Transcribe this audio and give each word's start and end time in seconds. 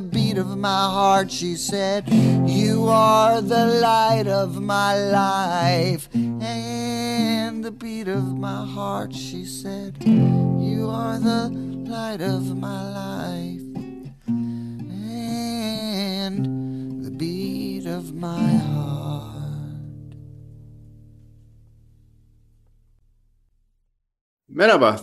beat 0.00 0.38
of 0.38 0.56
my 0.56 0.68
heart. 0.68 1.30
She 1.30 1.56
said, 1.56 2.08
You 2.46 2.86
are 2.88 3.40
the 3.40 3.66
light 3.66 4.26
of 4.26 4.60
my 4.60 4.96
life 4.96 6.08
and 6.14 7.64
the 7.64 7.70
beat 7.70 8.08
of 8.08 8.36
my 8.38 8.64
heart. 8.64 9.14
She 9.14 9.44
said, 9.44 9.96
You 10.04 10.88
are 10.90 11.18
the 11.18 11.48
light 11.88 12.20
of 12.20 12.56
my 12.56 12.82
life 12.90 13.62
and 16.26 16.44
the 17.04 17.10
beat 17.10 17.86
of 17.86 18.14
my 18.14 18.52
heart. 18.72 20.14
Merhaba. 24.50 25.00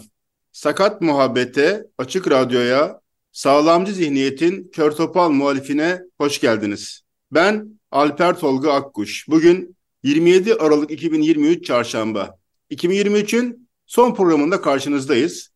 Sakat 0.57 1.01
Muhabbete, 1.01 1.85
Açık 1.97 2.27
Radyo'ya, 2.27 2.99
Sağlamcı 3.37 3.93
Zihniyet'in 3.93 4.71
Kör 4.73 4.91
Topal 4.91 5.29
muhalifine 5.29 6.01
hoş 6.17 6.41
geldiniz. 6.41 7.01
Ben 7.31 7.79
Alper 7.91 8.39
Tolga 8.39 8.73
Akkuş. 8.73 9.25
Bugün 9.27 9.77
27 10.03 10.55
Aralık 10.55 10.91
2023 10.91 11.65
Çarşamba. 11.65 12.37
2023'ün 12.71 13.69
son 13.85 14.15
programında 14.15 14.61
karşınızdayız. 14.61 15.49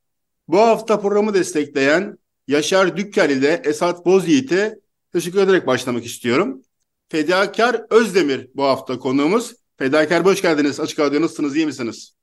Bu 0.47 0.57
hafta 0.59 0.99
programı 0.99 1.33
destekleyen 1.33 2.17
Yaşar 2.47 2.97
Dükkel 2.97 3.29
ile 3.29 3.61
Esat 3.65 4.05
Bozyiğit'e 4.05 4.79
teşekkür 5.13 5.39
ederek 5.39 5.67
başlamak 5.67 6.05
istiyorum. 6.05 6.61
Fedakar 7.09 7.85
Özdemir 7.89 8.47
bu 8.55 8.63
hafta 8.63 8.99
konuğumuz. 8.99 9.55
Fedakar 9.77 10.25
hoş 10.25 10.41
geldiniz. 10.41 10.79
Açık 10.79 10.99
Radyo 10.99 11.21
nasılsınız, 11.21 11.55
iyi 11.55 11.65
misiniz? 11.65 12.13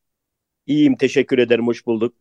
İyiyim, 0.66 0.96
teşekkür 0.96 1.38
ederim, 1.38 1.66
hoş 1.66 1.86
bulduk. 1.86 2.14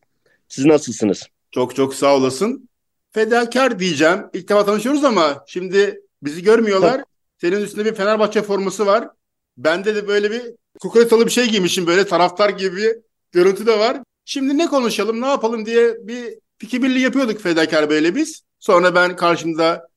Siz 0.48 0.66
nasılsınız? 0.66 1.28
Çok 1.52 1.76
çok 1.76 1.96
sağ 1.96 2.16
olasın. 2.16 2.70
Fedakar 3.12 3.80
diyeceğim. 3.80 4.20
İlk 4.34 4.50
defa 4.50 4.66
tanışıyoruz 4.66 5.04
ama 5.04 5.44
şimdi 5.48 6.02
bizi 6.24 6.44
görmüyorlar. 6.44 7.04
Senin 7.42 7.62
üstünde 7.62 7.86
bir 7.86 7.96
Fenerbahçe 7.96 8.42
forması 8.42 8.86
var. 8.86 9.10
Bende 9.58 9.96
de 9.96 10.08
böyle 10.08 10.32
bir 10.32 10.42
kukuretalı 10.80 11.26
bir 11.26 11.32
şey 11.32 11.46
giymişim 11.50 11.88
böyle 11.88 12.06
taraftar 12.08 12.50
gibi 12.50 12.94
görüntü 13.32 13.66
de 13.66 13.80
var. 13.80 13.98
Şimdi 14.26 14.58
ne 14.58 14.68
konuşalım, 14.68 15.22
ne 15.22 15.28
yapalım 15.28 15.66
diye 15.66 16.08
bir 16.08 16.40
fikir 16.58 16.84
birliği 16.84 17.00
yapıyorduk 17.00 17.42
Fedakar 17.42 17.90
böyle 17.90 18.16
biz. 18.16 18.42
Sonra 18.60 18.96
ben 18.96 19.16
karşımda 19.16 19.88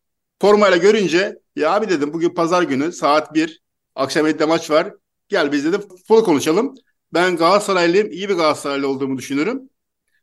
formayla 0.40 0.76
görünce 0.76 1.38
ya 1.56 1.72
abi 1.72 1.88
dedim 1.88 2.12
bugün 2.12 2.30
pazar 2.30 2.62
günü 2.62 2.92
saat 2.92 3.34
1 3.34 3.60
akşam 3.94 4.26
7'de 4.26 4.44
maç 4.44 4.70
var. 4.70 4.94
Gel 5.28 5.52
biz 5.52 5.72
de 5.72 5.78
futbol 5.78 6.24
konuşalım. 6.24 6.74
Ben 7.12 7.36
Galatasaraylıyım, 7.36 8.10
iyi 8.10 8.28
bir 8.28 8.34
Galatasaraylı 8.34 8.88
olduğumu 8.88 9.18
düşünürüm. 9.18 9.70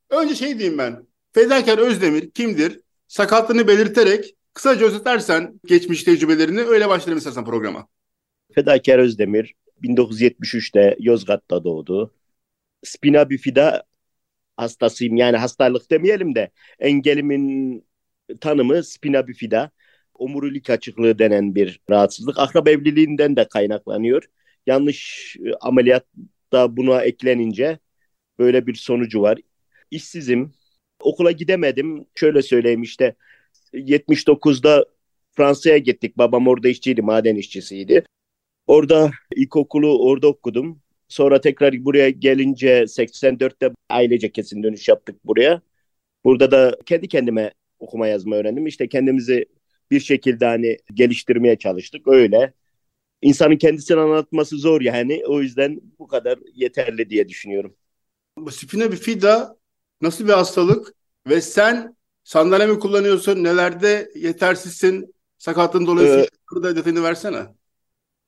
Önce 0.10 0.36
şey 0.36 0.60
diyeyim 0.60 0.78
ben. 0.78 1.08
Fedakar 1.38 1.78
Özdemir 1.78 2.32
kimdir? 2.32 2.80
Sakatlığını 3.08 3.68
belirterek 3.68 4.36
kısaca 4.54 4.86
özetlersen 4.86 5.60
geçmiş 5.66 6.04
tecrübelerini 6.04 6.62
öyle 6.62 6.90
başlayalım 6.90 7.18
istersen 7.18 7.46
programa. 7.46 7.88
Fedakar 8.56 9.00
Özdemir 9.00 9.54
1973'te 9.84 10.96
Yozgat'ta 11.00 11.64
doğdu. 11.64 12.14
Spina 12.84 13.30
bifida 13.30 13.84
hastasıyım. 14.58 15.18
Yani 15.18 15.38
hastalık 15.38 15.92
demeyelim 15.92 16.36
de 16.36 16.52
engelimin 16.80 17.86
tanımı 18.42 18.84
spina 18.84 19.28
bifida. 19.28 19.72
Omurilik 20.14 20.70
açıklığı 20.70 21.20
denen 21.20 21.56
bir 21.56 21.80
rahatsızlık. 21.90 22.40
Akraba 22.40 22.70
evliliğinden 22.70 23.36
de 23.36 23.48
kaynaklanıyor. 23.48 24.24
Yanlış 24.68 25.36
e, 25.46 25.54
ameliyatta 25.62 26.78
buna 26.78 27.02
eklenince 27.02 27.80
böyle 28.40 28.68
bir 28.68 28.76
sonucu 28.76 29.22
var. 29.22 29.40
İşsizim. 29.92 30.54
Okula 31.00 31.32
gidemedim. 31.32 32.06
Şöyle 32.16 32.42
söyleyeyim 32.42 32.82
işte 32.82 33.16
79'da 33.74 34.86
Fransa'ya 35.32 35.78
gittik. 35.78 36.18
Babam 36.18 36.48
orada 36.48 36.70
işçiydi, 36.70 37.02
maden 37.02 37.36
işçisiydi. 37.36 38.06
Orada 38.68 39.12
ilkokulu 39.36 40.08
orada 40.10 40.28
okudum. 40.28 40.82
Sonra 41.08 41.42
tekrar 41.42 41.86
buraya 41.86 42.10
gelince 42.10 42.88
84'te 42.88 43.72
ailece 43.90 44.32
kesin 44.32 44.64
dönüş 44.64 44.88
yaptık 44.88 45.26
buraya. 45.26 45.62
Burada 46.24 46.52
da 46.52 46.78
kendi 46.86 47.08
kendime 47.08 47.52
okuma 47.80 48.08
yazma 48.08 48.36
öğrendim. 48.36 48.68
İşte 48.68 48.88
kendimizi 48.88 49.46
bir 49.92 50.00
şekilde 50.00 50.46
hani 50.46 50.78
geliştirmeye 50.94 51.58
çalıştık. 51.58 52.08
Öyle. 52.08 52.54
İnsanın 53.22 53.58
kendisini 53.58 54.00
anlatması 54.00 54.58
zor 54.58 54.82
yani. 54.82 55.24
O 55.28 55.42
yüzden 55.42 55.82
bu 56.00 56.08
kadar 56.08 56.40
yeterli 56.56 57.10
diye 57.10 57.30
düşünüyorum. 57.30 57.76
Spina 58.52 58.92
bifida 58.92 59.58
nasıl 60.02 60.26
bir 60.28 60.34
hastalık 60.34 60.94
ve 61.28 61.42
sen 61.42 61.98
sandalye 62.24 62.68
mi 62.68 62.80
kullanıyorsun? 62.80 63.44
Nelerde 63.44 64.12
yetersizsin? 64.16 65.16
Sakatlığın 65.38 65.88
dolayısıyla 65.88 66.26
Ee, 66.26 66.30
burada 66.52 66.76
detayını 66.76 67.04
versene. 67.04 67.48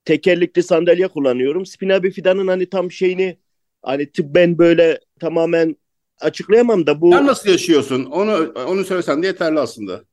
tekerlekli 0.05 0.63
sandalye 0.63 1.07
kullanıyorum. 1.07 1.65
Spina 1.65 2.03
bifidanın 2.03 2.47
hani 2.47 2.69
tam 2.69 2.91
şeyini 2.91 3.39
hani 3.81 4.11
tıbben 4.11 4.57
böyle 4.57 4.99
tamamen 5.19 5.75
açıklayamam 6.21 6.87
da 6.87 7.01
bu 7.01 7.11
Sen 7.11 7.25
nasıl 7.27 7.49
yaşıyorsun? 7.49 8.05
Onu 8.05 8.53
onu 8.67 8.85
söylesen 8.85 9.23
de 9.23 9.27
yeterli 9.27 9.59
aslında. 9.59 10.03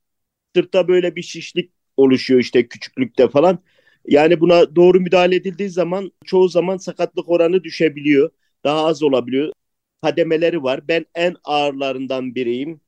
sırtta 0.55 0.87
böyle 0.87 1.15
bir 1.15 1.21
şişlik 1.21 1.71
oluşuyor 1.97 2.39
işte 2.39 2.67
küçüklükte 2.67 3.29
falan. 3.29 3.59
Yani 4.07 4.39
buna 4.41 4.75
doğru 4.75 4.99
müdahale 4.99 5.35
edildiği 5.35 5.69
zaman 5.69 6.11
çoğu 6.25 6.49
zaman 6.49 6.77
sakatlık 6.77 7.29
oranı 7.29 7.63
düşebiliyor. 7.63 8.29
Daha 8.63 8.85
az 8.85 9.03
olabiliyor. 9.03 9.53
Kademeleri 10.03 10.63
var. 10.63 10.87
Ben 10.87 11.05
en 11.15 11.35
ağırlarından 11.43 12.35
biriyim. 12.35 12.81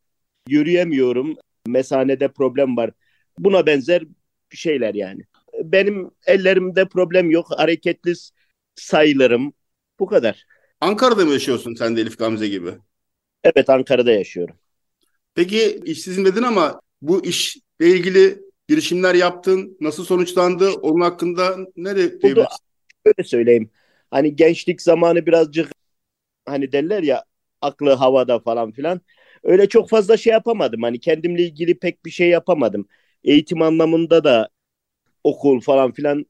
Yürüyemiyorum. 0.47 1.37
Mesanede 1.67 2.27
problem 2.27 2.77
var. 2.77 2.91
Buna 3.39 3.65
benzer 3.65 4.03
şeyler 4.51 4.93
yani. 4.93 5.21
Benim 5.63 6.11
ellerimde 6.25 6.85
problem 6.85 7.31
yok. 7.31 7.47
Hareketli 7.57 8.13
sayılırım. 8.75 9.53
Bu 9.99 10.05
kadar. 10.05 10.45
Ankara'da 10.81 11.25
mı 11.25 11.31
yaşıyorsun 11.31 11.75
sen 11.75 11.97
de 11.97 12.01
Elif 12.01 12.17
Gamze 12.17 12.47
gibi? 12.47 12.69
Evet 13.43 13.69
Ankara'da 13.69 14.11
yaşıyorum. 14.11 14.55
Peki 15.35 15.81
işsizim 15.85 16.25
dedin 16.25 16.43
ama 16.43 16.81
bu 17.01 17.25
işle 17.25 17.61
ilgili 17.79 18.39
girişimler 18.67 19.15
yaptın. 19.15 19.77
Nasıl 19.81 20.05
sonuçlandı? 20.05 20.71
Onun 20.71 21.01
hakkında 21.01 21.57
ne 21.75 21.95
de 21.95 22.19
şöyle 22.21 23.23
söyleyeyim. 23.23 23.69
Hani 24.11 24.35
gençlik 24.35 24.81
zamanı 24.81 25.25
birazcık 25.25 25.71
hani 26.51 26.71
derler 26.71 27.03
ya 27.03 27.23
aklı 27.61 27.93
havada 27.93 28.39
falan 28.39 28.71
filan. 28.71 29.01
Öyle 29.43 29.69
çok 29.69 29.89
fazla 29.89 30.17
şey 30.17 30.33
yapamadım. 30.33 30.83
Hani 30.83 30.99
kendimle 30.99 31.43
ilgili 31.43 31.79
pek 31.79 32.05
bir 32.05 32.11
şey 32.11 32.29
yapamadım. 32.29 32.87
Eğitim 33.23 33.61
anlamında 33.61 34.23
da 34.23 34.49
okul 35.23 35.61
falan 35.61 35.91
filan 35.91 36.25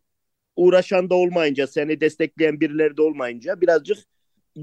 uğraşan 0.56 1.10
da 1.10 1.16
olmayınca, 1.16 1.68
seni 1.68 2.01
destekleyen 2.01 2.60
birileri 2.60 2.98
de 2.98 3.01
olmayınca 3.01 3.62
birazcık 3.62 3.98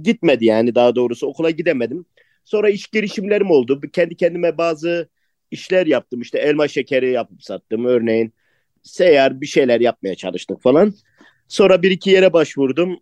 gitmedi 0.03 0.45
yani 0.45 0.75
daha 0.75 0.95
doğrusu 0.97 1.27
okula 1.27 1.51
gidemedim. 1.51 2.07
Sonra 2.45 2.71
iş 2.71 2.87
girişimlerim 2.87 3.51
oldu. 3.51 3.81
Kendi 3.93 4.17
kendime 4.17 4.59
bazı 4.59 5.09
işler 5.51 5.87
yaptım. 5.87 6.21
İşte 6.21 6.39
elma 6.39 6.69
şekeri 6.69 7.13
yapıp 7.13 7.43
sattım 7.45 7.85
örneğin. 7.85 8.35
Seyyar 8.83 9.41
bir 9.41 9.47
şeyler 9.47 9.81
yapmaya 9.81 10.15
çalıştık 10.15 10.63
falan. 10.63 10.95
Sonra 11.49 11.83
bir 11.83 11.91
iki 11.91 12.11
yere 12.11 12.33
başvurdum. 12.33 13.01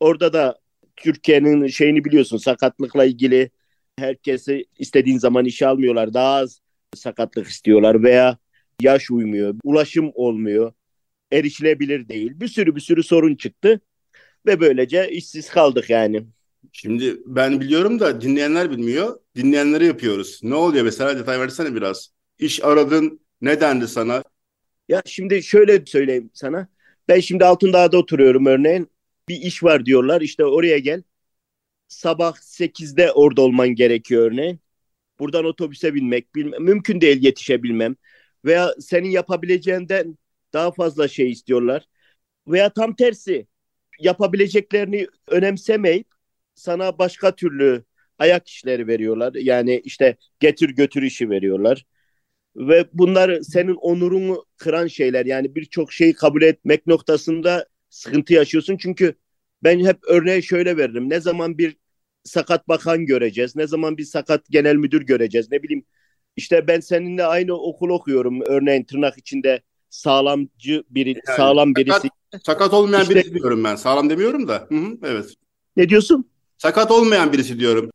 Orada 0.00 0.32
da 0.32 0.58
Türkiye'nin 1.02 1.66
şeyini 1.66 2.04
biliyorsun 2.04 2.36
sakatlıkla 2.36 3.04
ilgili 3.04 3.50
herkesi 3.98 4.64
istediğin 4.78 5.18
zaman 5.18 5.44
işe 5.44 5.66
almıyorlar. 5.66 6.14
Daha 6.14 6.34
az 6.34 6.60
sakatlık 6.94 7.46
istiyorlar 7.48 8.02
veya 8.02 8.38
yaş 8.80 9.10
uymuyor, 9.10 9.54
ulaşım 9.64 10.10
olmuyor, 10.14 10.72
erişilebilir 11.32 12.08
değil. 12.08 12.32
Bir 12.34 12.48
sürü 12.48 12.76
bir 12.76 12.80
sürü 12.80 13.02
sorun 13.02 13.34
çıktı 13.34 13.80
ve 14.46 14.60
böylece 14.60 15.10
işsiz 15.10 15.50
kaldık 15.50 15.90
yani. 15.90 16.26
Şimdi 16.72 17.16
ben 17.26 17.60
biliyorum 17.60 18.00
da 18.00 18.20
dinleyenler 18.20 18.70
bilmiyor. 18.70 19.20
Dinleyenleri 19.36 19.86
yapıyoruz. 19.86 20.40
Ne 20.42 20.54
oluyor 20.54 20.84
mesela 20.84 21.18
detay 21.18 21.40
versene 21.40 21.74
biraz. 21.74 22.08
İş 22.38 22.64
aradın 22.64 23.20
ne 23.40 23.60
dendi 23.60 23.88
sana? 23.88 24.22
Ya 24.88 25.02
şimdi 25.06 25.42
şöyle 25.42 25.86
söyleyeyim 25.86 26.30
sana. 26.34 26.68
Ben 27.08 27.20
şimdi 27.20 27.44
Altındağ'da 27.44 27.98
oturuyorum 27.98 28.46
örneğin. 28.46 28.90
Bir 29.28 29.36
iş 29.36 29.62
var 29.62 29.86
diyorlar 29.86 30.20
işte 30.20 30.44
oraya 30.44 30.78
gel. 30.78 31.02
Sabah 31.88 32.36
8'de 32.40 33.12
orada 33.12 33.42
olman 33.42 33.68
gerekiyor 33.68 34.32
örneğin. 34.32 34.60
Buradan 35.20 35.44
otobüse 35.44 35.94
binmek 35.94 36.34
bilmem, 36.34 36.64
mümkün 36.64 37.00
değil 37.00 37.24
yetişebilmem. 37.24 37.96
Veya 38.44 38.74
senin 38.80 39.10
yapabileceğinden 39.10 40.18
daha 40.52 40.72
fazla 40.72 41.08
şey 41.08 41.30
istiyorlar. 41.30 41.88
Veya 42.48 42.72
tam 42.72 42.96
tersi 42.96 43.46
yapabileceklerini 44.00 45.06
önemsemeyip 45.28 46.06
sana 46.54 46.98
başka 46.98 47.36
türlü 47.36 47.84
ayak 48.18 48.48
işleri 48.48 48.86
veriyorlar. 48.86 49.34
Yani 49.34 49.80
işte 49.84 50.16
getir 50.40 50.70
götür 50.70 51.02
işi 51.02 51.30
veriyorlar. 51.30 51.86
Ve 52.56 52.86
bunlar 52.92 53.40
senin 53.40 53.74
onurunu 53.74 54.46
kıran 54.56 54.86
şeyler. 54.86 55.26
Yani 55.26 55.54
birçok 55.54 55.92
şeyi 55.92 56.14
kabul 56.14 56.42
etmek 56.42 56.86
noktasında 56.86 57.66
sıkıntı 57.92 58.34
yaşıyorsun. 58.34 58.76
Çünkü 58.76 59.14
ben 59.64 59.84
hep 59.84 59.98
örneği 60.08 60.42
şöyle 60.42 60.76
veririm. 60.76 61.10
Ne 61.10 61.20
zaman 61.20 61.58
bir 61.58 61.76
sakat 62.24 62.68
bakan 62.68 63.06
göreceğiz? 63.06 63.56
Ne 63.56 63.66
zaman 63.66 63.96
bir 63.98 64.04
sakat 64.04 64.46
genel 64.50 64.76
müdür 64.76 65.02
göreceğiz? 65.02 65.50
Ne 65.50 65.62
bileyim 65.62 65.84
işte 66.36 66.66
ben 66.66 66.80
seninle 66.80 67.24
aynı 67.24 67.54
okul 67.54 67.88
okuyorum. 67.88 68.40
Örneğin 68.46 68.84
tırnak 68.84 69.18
içinde 69.18 69.62
sağlamcı 69.90 70.84
biri, 70.90 71.08
yani, 71.08 71.36
sağlam 71.36 71.74
birisi. 71.74 72.08
Sakat, 72.32 72.46
sakat 72.46 72.74
olmayan 72.74 73.02
işte, 73.02 73.14
birisi 73.14 73.34
diyorum 73.34 73.64
ben. 73.64 73.76
Sağlam 73.76 74.10
demiyorum 74.10 74.48
da. 74.48 74.66
Hı 74.68 74.74
hı, 74.74 74.98
evet. 75.04 75.34
Ne 75.76 75.88
diyorsun? 75.88 76.30
Sakat 76.58 76.90
olmayan 76.90 77.32
birisi 77.32 77.60
diyorum. 77.60 77.90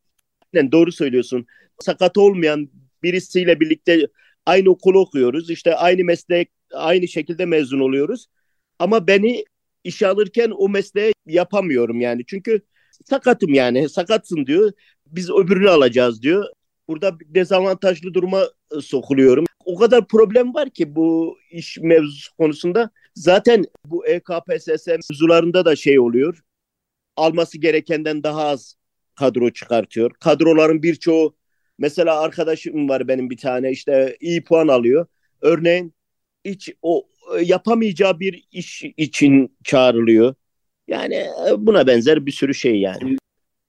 Yani 0.54 0.72
doğru 0.72 0.92
söylüyorsun. 0.92 1.46
Sakat 1.80 2.18
olmayan 2.18 2.70
birisiyle 3.04 3.60
birlikte 3.60 4.08
aynı 4.46 4.70
okulu 4.70 5.00
okuyoruz. 5.00 5.50
İşte 5.50 5.76
aynı 5.76 6.04
meslek, 6.04 6.50
aynı 6.74 7.08
şekilde 7.08 7.46
mezun 7.46 7.80
oluyoruz. 7.80 8.28
Ama 8.80 9.08
beni 9.08 9.46
işe 9.88 10.08
alırken 10.08 10.52
o 10.58 10.70
mesleği 10.70 11.14
yapamıyorum 11.26 12.02
yani. 12.02 12.24
Çünkü 12.28 12.62
sakatım 13.10 13.54
yani. 13.54 13.90
Sakatsın 13.90 14.46
diyor. 14.46 14.72
Biz 15.06 15.30
öbürünü 15.30 15.70
alacağız 15.70 16.22
diyor. 16.22 16.46
Burada 16.88 17.18
dezavantajlı 17.26 18.14
duruma 18.14 18.42
e, 18.78 18.82
sokuluyorum. 18.82 19.46
O 19.66 19.76
kadar 19.76 20.08
problem 20.08 20.54
var 20.54 20.70
ki 20.70 20.96
bu 20.96 21.38
iş 21.52 21.78
mevzusu 21.78 22.36
konusunda. 22.36 22.90
Zaten 23.16 23.66
bu 23.86 24.08
EKPSS 24.08 24.88
mevzularında 24.88 25.66
da 25.66 25.76
şey 25.76 26.00
oluyor. 26.00 26.42
Alması 27.16 27.58
gerekenden 27.58 28.24
daha 28.24 28.48
az 28.48 28.76
kadro 29.16 29.50
çıkartıyor. 29.50 30.12
Kadroların 30.20 30.84
birçoğu 30.84 31.36
mesela 31.78 32.20
arkadaşım 32.20 32.90
var 32.90 33.08
benim 33.08 33.30
bir 33.30 33.38
tane 33.38 33.72
işte 33.72 34.18
iyi 34.20 34.44
puan 34.44 34.68
alıyor. 34.68 35.06
Örneğin 35.42 35.94
hiç 36.46 36.70
o 36.82 37.08
yapamayacağı 37.42 38.20
bir 38.20 38.48
iş 38.52 38.84
için 38.98 39.58
çağrılıyor. 39.64 40.36
Yani 40.88 41.16
e, 41.16 41.54
buna 41.58 41.88
benzer 41.88 42.26
bir 42.26 42.32
sürü 42.32 42.54
şey 42.56 42.80
yani. 42.80 43.18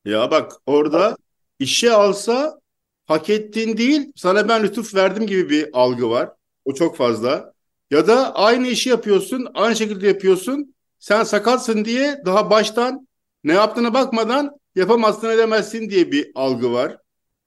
Ya 0.05 0.31
bak 0.31 0.53
orada 0.67 1.17
işe 1.59 1.93
alsa 1.93 2.61
hak 3.07 3.31
ettiğin 3.31 3.77
değil 3.77 4.13
sana 4.17 4.49
ben 4.49 4.63
lütuf 4.63 4.95
verdim 4.95 5.27
gibi 5.27 5.51
bir 5.51 5.69
algı 5.73 6.11
var. 6.11 6.31
O 6.65 6.75
çok 6.75 6.97
fazla. 6.97 7.53
Ya 7.91 8.07
da 8.07 8.35
aynı 8.35 8.67
işi 8.69 8.91
yapıyorsun, 8.91 9.49
aynı 9.55 9.77
şekilde 9.77 10.07
yapıyorsun. 10.07 10.75
Sen 10.99 11.23
sakatsın 11.25 11.85
diye 11.85 12.23
daha 12.27 12.51
baştan 12.51 13.09
ne 13.45 13.53
yaptığına 13.53 13.95
bakmadan 13.95 14.51
yapamazsın 14.75 15.31
edemezsin 15.31 15.91
diye 15.91 16.13
bir 16.13 16.31
algı 16.35 16.73
var. 16.73 16.99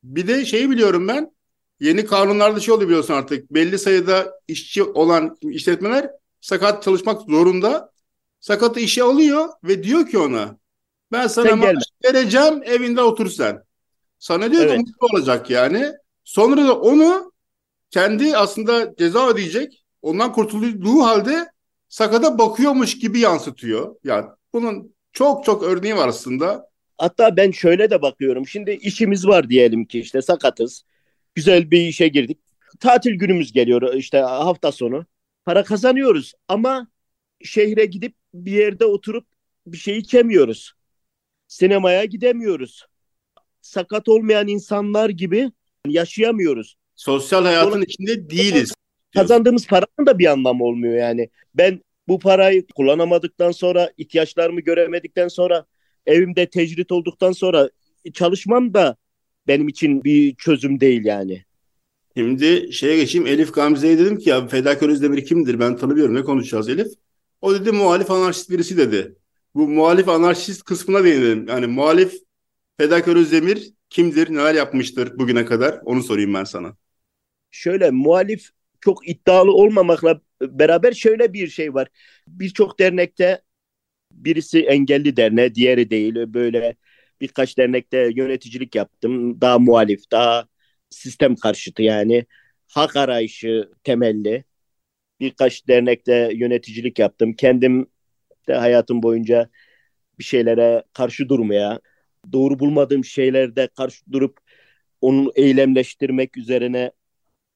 Bir 0.04 0.28
de 0.28 0.46
şeyi 0.46 0.70
biliyorum 0.70 1.08
ben. 1.08 1.32
Yeni 1.82 2.06
kanunlarda 2.06 2.60
şey 2.60 2.74
oluyor 2.74 2.90
biliyorsun 2.90 3.14
artık. 3.14 3.54
Belli 3.54 3.80
sayıda 3.80 4.40
işçi 4.48 4.84
olan 4.84 5.38
işletmeler 5.42 6.10
sakat 6.42 6.84
çalışmak 6.84 7.22
zorunda. 7.22 7.92
Sakatı 8.40 8.80
işe 8.80 9.04
alıyor 9.04 9.50
ve 9.64 9.84
diyor 9.84 10.08
ki 10.08 10.18
ona 10.18 10.58
ben 11.12 11.28
sana 11.28 11.56
maaş 11.56 11.84
vereceğim 12.06 12.64
evinde 12.64 13.02
otur 13.02 13.30
sen. 13.30 13.64
Sana 14.20 14.52
diyor 14.52 14.66
evet. 14.66 14.72
ki 14.72 14.78
mutlu 14.78 15.18
olacak 15.18 15.50
yani. 15.50 15.92
Sonra 16.24 16.68
da 16.68 16.80
onu 16.80 17.32
kendi 17.92 18.38
aslında 18.38 18.96
ceza 18.96 19.30
ödeyecek. 19.30 19.84
Ondan 20.02 20.34
kurtulduğu 20.34 21.02
halde 21.02 21.52
sakata 21.90 22.38
bakıyormuş 22.38 23.00
gibi 23.00 23.20
yansıtıyor. 23.20 23.96
Yani 24.04 24.26
bunun 24.54 24.96
çok 25.14 25.46
çok 25.46 25.64
örneği 25.64 25.96
var 25.96 26.08
aslında. 26.08 26.70
Hatta 26.98 27.38
ben 27.38 27.52
şöyle 27.52 27.90
de 27.90 28.02
bakıyorum. 28.02 28.48
Şimdi 28.48 28.72
işimiz 28.72 29.28
var 29.28 29.50
diyelim 29.50 29.86
ki 29.86 30.00
işte 30.00 30.22
sakatız. 30.22 30.84
Güzel 31.36 31.72
bir 31.72 31.82
işe 31.82 32.08
girdik. 32.08 32.38
Tatil 32.80 33.12
günümüz 33.12 33.52
geliyor 33.52 33.94
işte 33.94 34.18
hafta 34.18 34.72
sonu. 34.72 35.06
Para 35.46 35.64
kazanıyoruz 35.64 36.34
ama 36.48 36.88
şehre 37.44 37.86
gidip 37.86 38.16
bir 38.34 38.52
yerde 38.52 38.86
oturup 38.86 39.28
bir 39.68 39.78
şey 39.78 39.98
içemiyoruz. 39.98 40.74
Sinemaya 41.48 42.06
gidemiyoruz. 42.06 42.86
Sakat 43.62 44.10
olmayan 44.10 44.48
insanlar 44.48 45.10
gibi 45.10 45.52
yaşayamıyoruz. 45.88 46.78
Sosyal 46.96 47.46
hayatın 47.46 47.72
Sonra, 47.72 47.84
içinde 47.84 48.30
değiliz. 48.30 48.74
Kazandığımız 49.14 49.68
paranın 49.68 50.06
da 50.06 50.20
bir 50.20 50.26
anlamı 50.26 50.64
olmuyor 50.64 50.96
yani. 50.96 51.30
Ben 51.56 51.82
bu 52.08 52.20
parayı 52.20 52.68
kullanamadıktan 52.68 53.52
sonra, 53.52 53.92
ihtiyaçlarımı 53.98 54.62
göremedikten 54.62 55.28
sonra, 55.28 55.66
evimde 56.06 56.50
tecrit 56.50 56.92
olduktan 56.92 57.32
sonra 57.32 57.70
çalışmam 58.14 58.74
da 58.74 58.98
benim 59.48 59.68
için 59.68 60.04
bir 60.04 60.36
çözüm 60.36 60.80
değil 60.80 61.06
yani. 61.06 61.44
Şimdi 62.18 62.74
şeye 62.74 62.98
geçeyim. 62.98 63.28
Elif 63.28 63.54
Gamze'ye 63.54 63.98
dedim 64.00 64.18
ki 64.18 64.30
ya 64.30 64.48
Fedakar 64.48 64.90
Özdemir 64.90 65.26
kimdir? 65.26 65.60
Ben 65.60 65.78
tanımıyorum. 65.78 66.16
Ne 66.16 66.24
konuşacağız 66.24 66.70
Elif? 66.70 66.88
O 67.42 67.54
dedi 67.56 67.72
muhalif 67.72 68.12
anarşist 68.12 68.50
birisi 68.50 68.78
dedi. 68.78 69.16
Bu 69.56 69.68
muhalif 69.68 70.10
anarşist 70.10 70.64
kısmına 70.64 71.04
değinelim. 71.04 71.48
Yani 71.48 71.68
muhalif 71.68 72.14
Fedakar 72.78 73.16
Özdemir 73.16 73.74
kimdir? 73.90 74.30
Neler 74.30 74.56
yapmıştır 74.56 75.20
bugüne 75.20 75.46
kadar? 75.46 75.80
Onu 75.86 76.04
sorayım 76.04 76.34
ben 76.34 76.44
sana. 76.44 76.76
Şöyle 77.52 77.92
muhalif 77.92 78.50
çok 78.82 79.10
iddialı 79.10 79.52
olmamakla 79.52 80.22
beraber 80.42 80.92
şöyle 80.92 81.34
bir 81.34 81.48
şey 81.48 81.74
var. 81.74 81.88
Birçok 82.28 82.80
dernekte 82.80 83.42
birisi 84.12 84.60
engelli 84.60 85.18
derneği, 85.18 85.56
diğeri 85.56 85.90
değil. 85.90 86.16
Böyle 86.16 86.76
birkaç 87.22 87.58
dernekte 87.58 88.12
yöneticilik 88.16 88.76
yaptım. 88.76 89.42
Daha 89.42 89.60
muhalif, 89.60 90.12
daha 90.12 90.48
sistem 90.90 91.36
karşıtı 91.36 91.84
yani. 91.84 92.26
Hak 92.68 92.96
arayışı 92.96 93.70
temelli. 93.84 94.44
Birkaç 95.20 95.68
dernekte 95.68 96.32
yöneticilik 96.36 97.00
yaptım. 97.00 97.34
Kendim 97.34 97.88
de 98.48 98.56
hayatım 98.56 99.04
boyunca 99.04 99.50
bir 100.20 100.24
şeylere 100.24 100.84
karşı 100.94 101.30
durmaya, 101.30 101.80
doğru 102.34 102.60
bulmadığım 102.60 103.06
şeylerde 103.06 103.68
karşı 103.68 104.12
durup 104.12 104.40
onu 105.02 105.32
eylemleştirmek 105.36 106.38
üzerine 106.38 106.92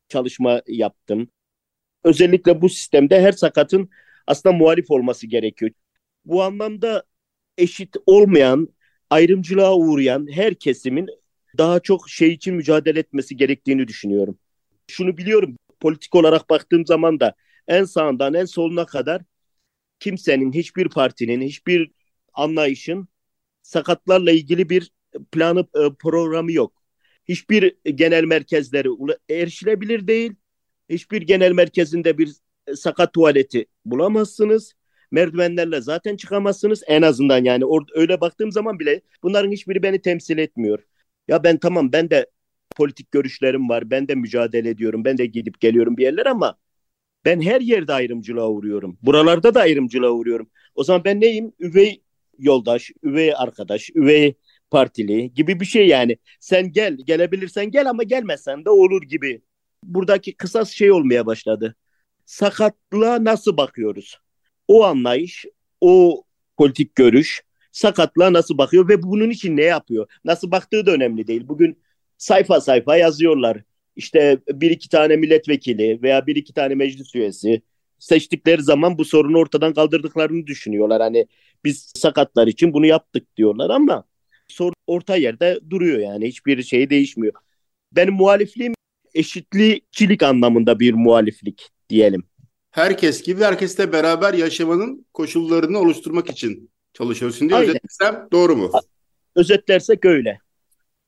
çalışma 0.09 0.61
yaptım. 0.67 1.31
Özellikle 2.03 2.61
bu 2.61 2.69
sistemde 2.69 3.21
her 3.21 3.31
sakatın 3.31 3.89
aslında 4.27 4.55
muhalif 4.55 4.91
olması 4.91 5.27
gerekiyor. 5.27 5.71
Bu 6.25 6.43
anlamda 6.43 7.03
eşit 7.57 7.95
olmayan, 8.05 8.69
ayrımcılığa 9.09 9.75
uğrayan 9.75 10.27
her 10.31 10.55
kesimin 10.55 11.07
daha 11.57 11.79
çok 11.79 12.09
şey 12.09 12.31
için 12.33 12.55
mücadele 12.55 12.99
etmesi 12.99 13.37
gerektiğini 13.37 13.87
düşünüyorum. 13.87 14.37
Şunu 14.87 15.17
biliyorum, 15.17 15.57
politik 15.79 16.15
olarak 16.15 16.49
baktığım 16.49 16.85
zaman 16.85 17.19
da 17.19 17.35
en 17.67 17.83
sağından 17.83 18.33
en 18.33 18.45
soluna 18.45 18.85
kadar 18.85 19.21
kimsenin, 19.99 20.53
hiçbir 20.53 20.89
partinin, 20.89 21.41
hiçbir 21.41 21.91
anlayışın 22.33 23.07
sakatlarla 23.61 24.31
ilgili 24.31 24.69
bir 24.69 24.91
planı, 25.31 25.59
e, 25.59 25.93
programı 25.99 26.51
yok. 26.51 26.83
Hiçbir 27.25 27.75
genel 27.85 28.23
merkezleri 28.23 28.89
erişilebilir 29.29 30.07
değil. 30.07 30.33
Hiçbir 30.89 31.21
genel 31.21 31.51
merkezinde 31.51 32.17
bir 32.17 32.35
e, 32.67 32.75
sakat 32.75 33.13
tuvaleti 33.13 33.65
bulamazsınız. 33.85 34.73
Merdivenlerle 35.15 35.81
zaten 35.81 36.17
çıkamazsınız 36.17 36.83
en 36.87 37.01
azından 37.01 37.43
yani 37.43 37.65
orada 37.65 37.91
öyle 37.95 38.21
baktığım 38.21 38.51
zaman 38.51 38.79
bile 38.79 39.01
bunların 39.23 39.51
hiçbiri 39.51 39.83
beni 39.83 40.01
temsil 40.01 40.37
etmiyor. 40.37 40.79
Ya 41.27 41.43
ben 41.43 41.57
tamam 41.57 41.91
ben 41.91 42.09
de 42.09 42.27
politik 42.75 43.11
görüşlerim 43.11 43.69
var. 43.69 43.89
Ben 43.91 44.07
de 44.07 44.15
mücadele 44.15 44.69
ediyorum. 44.69 45.05
Ben 45.05 45.17
de 45.17 45.25
gidip 45.25 45.59
geliyorum 45.61 45.97
bir 45.97 46.03
yerler 46.03 46.25
ama 46.25 46.57
ben 47.25 47.41
her 47.41 47.61
yerde 47.61 47.93
ayrımcılığa 47.93 48.49
uğruyorum. 48.49 48.97
Buralarda 49.01 49.53
da 49.53 49.61
ayrımcılığa 49.61 50.11
uğruyorum. 50.11 50.49
O 50.75 50.83
zaman 50.83 51.03
ben 51.05 51.21
neyim? 51.21 51.53
Üvey 51.59 52.03
yoldaş, 52.39 52.91
üvey 53.03 53.33
arkadaş, 53.35 53.89
üvey 53.95 54.35
partili 54.71 55.33
gibi 55.33 55.59
bir 55.59 55.65
şey 55.65 55.87
yani. 55.87 56.17
Sen 56.39 56.71
gel, 56.71 56.97
gelebilirsen 57.05 57.71
gel 57.71 57.89
ama 57.89 58.03
gelmezsen 58.03 58.65
de 58.65 58.69
olur 58.69 59.01
gibi. 59.01 59.41
Buradaki 59.83 60.37
kısas 60.37 60.69
şey 60.69 60.91
olmaya 60.91 61.25
başladı. 61.25 61.75
Sakatlığa 62.25 63.23
nasıl 63.23 63.57
bakıyoruz? 63.57 64.24
O 64.67 64.83
anlayış, 64.83 65.45
o 65.81 66.23
politik 66.57 66.95
görüş 66.95 67.41
sakatlığa 67.71 68.33
nasıl 68.33 68.57
bakıyor 68.57 68.89
ve 68.89 69.03
bunun 69.03 69.29
için 69.29 69.57
ne 69.57 69.63
yapıyor? 69.63 70.07
Nasıl 70.25 70.51
baktığı 70.51 70.85
da 70.85 70.91
önemli 70.91 71.27
değil. 71.27 71.47
Bugün 71.47 71.79
sayfa 72.17 72.61
sayfa 72.61 72.97
yazıyorlar. 72.97 73.63
İşte 73.95 74.39
bir 74.47 74.71
iki 74.71 74.89
tane 74.89 75.15
milletvekili 75.15 76.01
veya 76.01 76.27
bir 76.27 76.35
iki 76.35 76.53
tane 76.53 76.75
meclis 76.75 77.15
üyesi 77.15 77.61
seçtikleri 77.99 78.63
zaman 78.63 78.97
bu 78.97 79.05
sorunu 79.05 79.37
ortadan 79.37 79.73
kaldırdıklarını 79.73 80.47
düşünüyorlar. 80.47 81.01
Hani 81.01 81.27
biz 81.63 81.91
sakatlar 81.95 82.47
için 82.47 82.73
bunu 82.73 82.85
yaptık 82.85 83.37
diyorlar 83.37 83.69
ama 83.69 84.03
sorun 84.47 84.75
orta 84.87 85.15
yerde 85.15 85.59
duruyor 85.69 85.99
yani 85.99 86.27
hiçbir 86.27 86.63
şey 86.63 86.89
değişmiyor. 86.89 87.33
Benim 87.91 88.13
muhalifliğim 88.13 88.73
eşitlikçilik 89.13 90.23
anlamında 90.23 90.79
bir 90.79 90.93
muhaliflik 90.93 91.69
diyelim. 91.89 92.23
Herkes 92.75 93.23
gibi 93.23 93.43
herkesle 93.43 93.91
beraber 93.91 94.33
yaşamanın 94.33 95.05
koşullarını 95.13 95.79
oluşturmak 95.79 96.29
için 96.29 96.69
çalışıyorsun 96.93 97.49
diye 97.49 97.59
Aynen. 97.59 97.69
özetlersem 97.69 98.27
doğru 98.31 98.55
mu? 98.55 98.71
Özetlersek 99.35 100.05
öyle. 100.05 100.39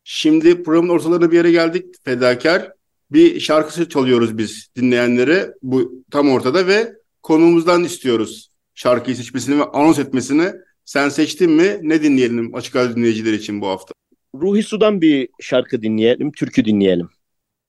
Şimdi 0.04 0.64
programın 0.64 0.90
ortalarına 0.90 1.32
bir 1.32 1.36
yere 1.38 1.52
geldik 1.52 1.86
fedakar. 2.04 2.72
Bir 3.12 3.40
şarkısı 3.40 3.90
çalıyoruz 3.90 4.38
biz 4.38 4.68
dinleyenlere 4.76 5.54
bu 5.62 6.04
tam 6.12 6.30
ortada 6.30 6.68
ve 6.68 6.94
konuğumuzdan 7.24 7.84
istiyoruz 7.84 8.50
şarkıyı 8.76 9.18
seçmesini 9.18 9.60
ve 9.60 9.64
anons 9.64 10.00
etmesini. 10.00 10.52
Sen 10.86 11.10
seçtin 11.10 11.52
mi? 11.52 11.80
Ne 11.82 12.04
dinleyelim 12.04 12.56
açık 12.56 12.76
radyo 12.76 12.96
dinleyiciler 12.96 13.34
için 13.34 13.62
bu 13.62 13.68
hafta? 13.68 13.94
Ruhi 14.36 14.64
Su'dan 14.64 15.02
bir 15.02 15.30
şarkı 15.40 15.82
dinleyelim, 15.82 16.32
türkü 16.32 16.66
dinleyelim. 16.66 17.10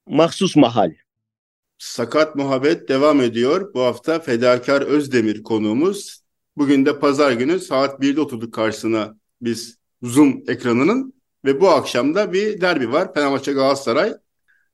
Mahsus 0.07 0.55
Mahal. 0.55 0.91
Sakat 1.79 2.35
Muhabbet 2.35 2.89
devam 2.89 3.21
ediyor. 3.21 3.73
Bu 3.73 3.81
hafta 3.81 4.19
Fedakar 4.19 4.81
Özdemir 4.81 5.43
konuğumuz. 5.43 6.21
Bugün 6.57 6.85
de 6.85 6.99
pazar 6.99 7.31
günü 7.31 7.59
saat 7.59 8.01
1'de 8.01 8.21
oturduk 8.21 8.53
karşısına 8.53 9.15
biz 9.41 9.77
Zoom 10.01 10.43
ekranının 10.47 11.13
ve 11.45 11.61
bu 11.61 11.69
akşam 11.69 12.15
da 12.15 12.33
bir 12.33 12.61
derbi 12.61 12.91
var. 12.91 13.13
Fenerbahçe 13.13 13.53
Galatasaray. 13.53 14.13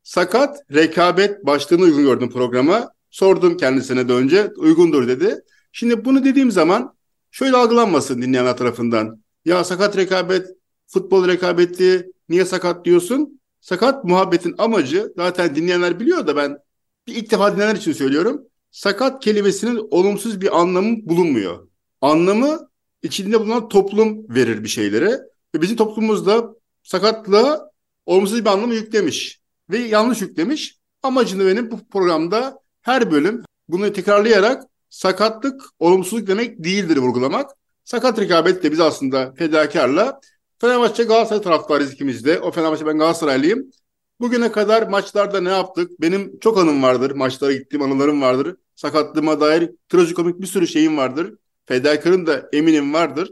Sakat 0.03 0.57
rekabet 0.73 1.45
başlığını 1.45 1.81
uygun 1.81 2.03
gördüm 2.03 2.29
programa. 2.29 2.91
Sordum 3.09 3.57
kendisine 3.57 4.09
de 4.09 4.13
önce 4.13 4.51
uygundur 4.57 5.07
dedi. 5.07 5.41
Şimdi 5.71 6.05
bunu 6.05 6.23
dediğim 6.23 6.51
zaman 6.51 6.95
şöyle 7.31 7.57
algılanmasın 7.57 8.21
dinleyenler 8.21 8.57
tarafından. 8.57 9.23
Ya 9.45 9.63
sakat 9.63 9.97
rekabet, 9.97 10.47
futbol 10.87 11.27
rekabeti 11.27 12.11
niye 12.29 12.45
sakat 12.45 12.85
diyorsun? 12.85 13.41
Sakat 13.61 14.03
muhabbetin 14.03 14.55
amacı 14.57 15.13
zaten 15.17 15.55
dinleyenler 15.55 15.99
biliyor 15.99 16.27
da 16.27 16.35
ben 16.35 16.64
bir 17.07 17.15
ilk 17.15 17.31
defa 17.31 17.53
dinleyenler 17.53 17.75
için 17.75 17.93
söylüyorum. 17.93 18.41
Sakat 18.71 19.23
kelimesinin 19.23 19.87
olumsuz 19.91 20.41
bir 20.41 20.59
anlamı 20.59 20.97
bulunmuyor. 21.09 21.67
Anlamı 22.01 22.69
içinde 23.03 23.39
bulunan 23.39 23.69
toplum 23.69 24.35
verir 24.35 24.63
bir 24.63 24.69
şeylere. 24.69 25.19
Ve 25.55 25.61
bizim 25.61 25.77
toplumumuzda 25.77 26.55
sakatlığa 26.83 27.69
olumsuz 28.05 28.45
bir 28.45 28.49
anlamı 28.49 28.73
yüklemiş. 28.73 29.39
Ve 29.69 29.77
yanlış 29.77 30.21
yüklemiş. 30.21 30.77
Amacını 31.03 31.45
benim 31.45 31.71
bu 31.71 31.87
programda 31.89 32.59
her 32.81 33.11
bölüm 33.11 33.43
bunu 33.67 33.93
tekrarlayarak 33.93 34.63
sakatlık 34.89 35.61
olumsuzluk 35.79 36.27
demek 36.27 36.63
değildir 36.63 36.97
vurgulamak. 36.97 37.51
Sakat 37.83 38.19
rekabet 38.19 38.63
de 38.63 38.71
biz 38.71 38.79
aslında 38.79 39.33
fedakarla 39.37 40.19
Fenerbahçe 40.57 41.03
Galatasaray 41.03 41.41
taraftarıyız 41.41 41.93
ikimiz 41.93 42.25
de. 42.25 42.39
O 42.39 42.51
Fenerbahçe 42.51 42.85
ben 42.85 42.97
Galatasaraylıyım. 42.97 43.71
Bugüne 44.19 44.51
kadar 44.51 44.87
maçlarda 44.87 45.41
ne 45.41 45.49
yaptık? 45.49 46.01
Benim 46.01 46.39
çok 46.39 46.57
anım 46.57 46.83
vardır. 46.83 47.11
Maçlara 47.11 47.53
gittiğim 47.53 47.83
anılarım 47.83 48.21
vardır. 48.21 48.55
Sakatlığıma 48.75 49.41
dair 49.41 49.71
trajikomik 49.89 50.41
bir 50.41 50.47
sürü 50.47 50.67
şeyim 50.67 50.97
vardır. 50.97 51.33
Fedakarın 51.65 52.27
da 52.27 52.49
eminim 52.53 52.93
vardır. 52.93 53.31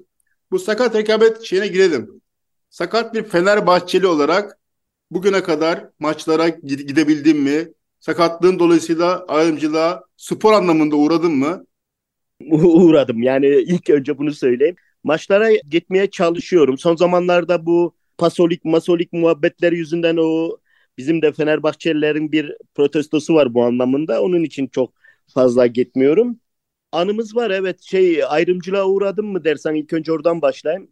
Bu 0.51 0.59
sakat 0.59 0.95
rekabet 0.95 1.41
şeyine 1.41 1.67
girelim. 1.67 2.21
Sakat 2.69 3.13
bir 3.13 3.23
Fenerbahçeli 3.23 4.07
olarak 4.07 4.59
bugüne 5.11 5.43
kadar 5.43 5.89
maçlara 5.99 6.49
gidebildim 6.49 7.39
mi? 7.39 7.67
Sakatlığın 7.99 8.59
dolayısıyla 8.59 9.25
ayrımcılığa 9.27 10.03
spor 10.17 10.53
anlamında 10.53 10.95
uğradın 10.95 11.31
mı? 11.31 11.65
Uğradım. 12.51 13.23
Yani 13.23 13.47
ilk 13.47 13.89
önce 13.89 14.17
bunu 14.17 14.33
söyleyeyim. 14.33 14.75
Maçlara 15.03 15.51
gitmeye 15.53 16.09
çalışıyorum. 16.09 16.77
Son 16.77 16.95
zamanlarda 16.95 17.65
bu 17.65 17.95
pasolik 18.17 18.65
masolik 18.65 19.13
muhabbetleri 19.13 19.77
yüzünden 19.77 20.17
o 20.17 20.57
bizim 20.97 21.21
de 21.21 21.31
Fenerbahçelilerin 21.31 22.31
bir 22.31 22.57
protestosu 22.75 23.33
var 23.33 23.53
bu 23.53 23.63
anlamında. 23.63 24.21
Onun 24.21 24.43
için 24.43 24.67
çok 24.67 24.93
fazla 25.33 25.67
gitmiyorum. 25.67 26.39
Anımız 26.91 27.35
var 27.35 27.51
evet 27.51 27.81
şey 27.81 28.23
ayrımcılığa 28.27 28.85
uğradım 28.85 29.25
mı 29.27 29.43
dersen 29.43 29.75
ilk 29.75 29.93
önce 29.93 30.11
oradan 30.11 30.41
başlayayım. 30.41 30.91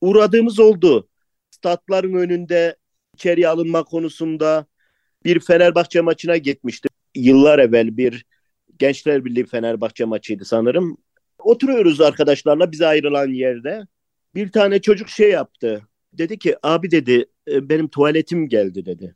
Uğradığımız 0.00 0.60
oldu. 0.60 1.08
Statların 1.50 2.14
önünde 2.14 2.76
içeriye 3.14 3.48
alınma 3.48 3.84
konusunda 3.84 4.66
bir 5.24 5.40
Fenerbahçe 5.40 6.00
maçına 6.00 6.36
gitmiştim. 6.36 6.90
Yıllar 7.14 7.58
evvel 7.58 7.96
bir 7.96 8.24
Gençler 8.78 9.24
Birliği 9.24 9.46
Fenerbahçe 9.46 10.04
maçıydı 10.04 10.44
sanırım. 10.44 10.96
Oturuyoruz 11.38 12.00
arkadaşlarla 12.00 12.72
bize 12.72 12.86
ayrılan 12.86 13.28
yerde. 13.28 13.86
Bir 14.34 14.52
tane 14.52 14.80
çocuk 14.80 15.08
şey 15.08 15.30
yaptı. 15.30 15.82
Dedi 16.12 16.38
ki 16.38 16.56
abi 16.62 16.90
dedi 16.90 17.26
benim 17.48 17.88
tuvaletim 17.88 18.48
geldi 18.48 18.86
dedi. 18.86 19.14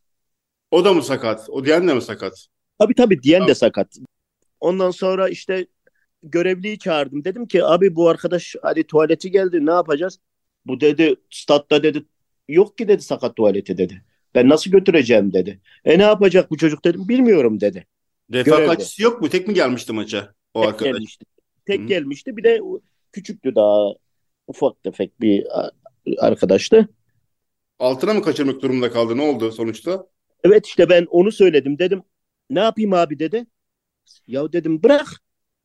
O 0.75 0.85
da 0.85 0.93
mı 0.93 1.03
sakat? 1.03 1.47
O 1.51 1.65
diyen 1.65 1.89
de 1.89 1.95
mi 1.95 2.03
sakat? 2.03 2.47
Tabii 2.79 2.95
tabii 2.95 3.23
diyen 3.23 3.49
de 3.49 3.55
sakat. 3.55 3.97
Ondan 4.61 4.91
sonra 4.91 5.29
işte 5.29 5.67
görevliyi 6.23 6.79
çağırdım. 6.79 7.25
Dedim 7.25 7.47
ki 7.47 7.65
abi 7.65 7.97
bu 7.97 8.09
arkadaş 8.09 8.57
hadi 8.63 8.85
tuvaleti 8.85 9.31
geldi 9.31 9.67
ne 9.67 9.71
yapacağız? 9.71 10.19
Bu 10.67 10.81
dedi 10.81 11.17
statta 11.31 11.83
dedi 11.83 12.05
yok 12.49 12.79
ki 12.79 12.89
dedi 12.89 13.03
sakat 13.03 13.37
tuvaleti 13.37 13.79
dedi. 13.79 14.03
Ben 14.35 14.49
nasıl 14.49 14.71
götüreceğim 14.71 15.33
dedi. 15.33 15.61
E 15.85 15.99
ne 15.99 16.03
yapacak 16.03 16.51
bu 16.51 16.57
çocuk 16.57 16.85
dedim 16.85 17.09
bilmiyorum 17.09 17.61
dedi. 17.61 17.87
Refakatçisi 18.33 19.03
yok 19.03 19.21
mu? 19.23 19.29
Tek 19.29 19.49
mi 19.49 19.55
gelmişti 19.55 19.93
maça 19.93 20.35
o 20.55 20.61
Tek 20.61 20.69
arkadaş? 20.69 20.93
gelmişti. 20.93 21.25
Tek 21.67 21.81
Hı. 21.81 21.87
gelmişti. 21.87 22.37
Bir 22.37 22.45
de 22.45 22.61
küçüktü 23.13 23.55
daha 23.55 23.95
ufak 24.47 24.83
tefek 24.83 25.21
bir 25.21 25.47
arkadaştı. 26.19 26.89
Altına 27.79 28.15
mı 28.15 28.23
kaçırmak 28.23 28.63
durumunda 28.63 28.91
kaldı? 28.91 29.17
Ne 29.17 29.23
oldu 29.23 29.53
sonuçta? 29.53 30.07
Evet 30.45 30.67
işte 30.67 30.89
ben 30.89 31.07
onu 31.11 31.33
söyledim. 31.33 31.79
Dedim 31.79 32.03
ne 32.51 32.61
yapayım 32.61 32.93
abi 32.93 33.19
dedi. 33.19 33.47
Ya 34.27 34.53
dedim 34.53 34.83
bırak. 34.83 35.09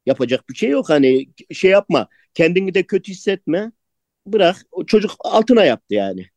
Yapacak 0.05 0.49
bir 0.49 0.55
şey 0.55 0.69
yok. 0.69 0.89
Hani 0.89 1.27
şey 1.53 1.71
yapma. 1.71 2.07
Kendini 2.33 2.73
de 2.73 2.83
kötü 2.83 3.11
hissetme. 3.11 3.71
Bırak. 4.27 4.57
O 4.71 4.85
çocuk 4.85 5.11
altına 5.19 5.65
yaptı 5.65 5.95
yani. 5.95 6.27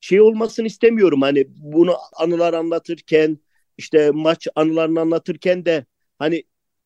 Şey 0.00 0.20
olmasını 0.20 0.66
istemiyorum. 0.66 1.22
Hani 1.22 1.44
bunu 1.48 1.96
anılar 2.16 2.54
anlatırken 2.54 3.38
işte 3.78 4.10
maç 4.10 4.48
anılarını 4.54 5.00
anlatırken 5.00 5.64
de 5.64 5.86
hani 6.18 6.44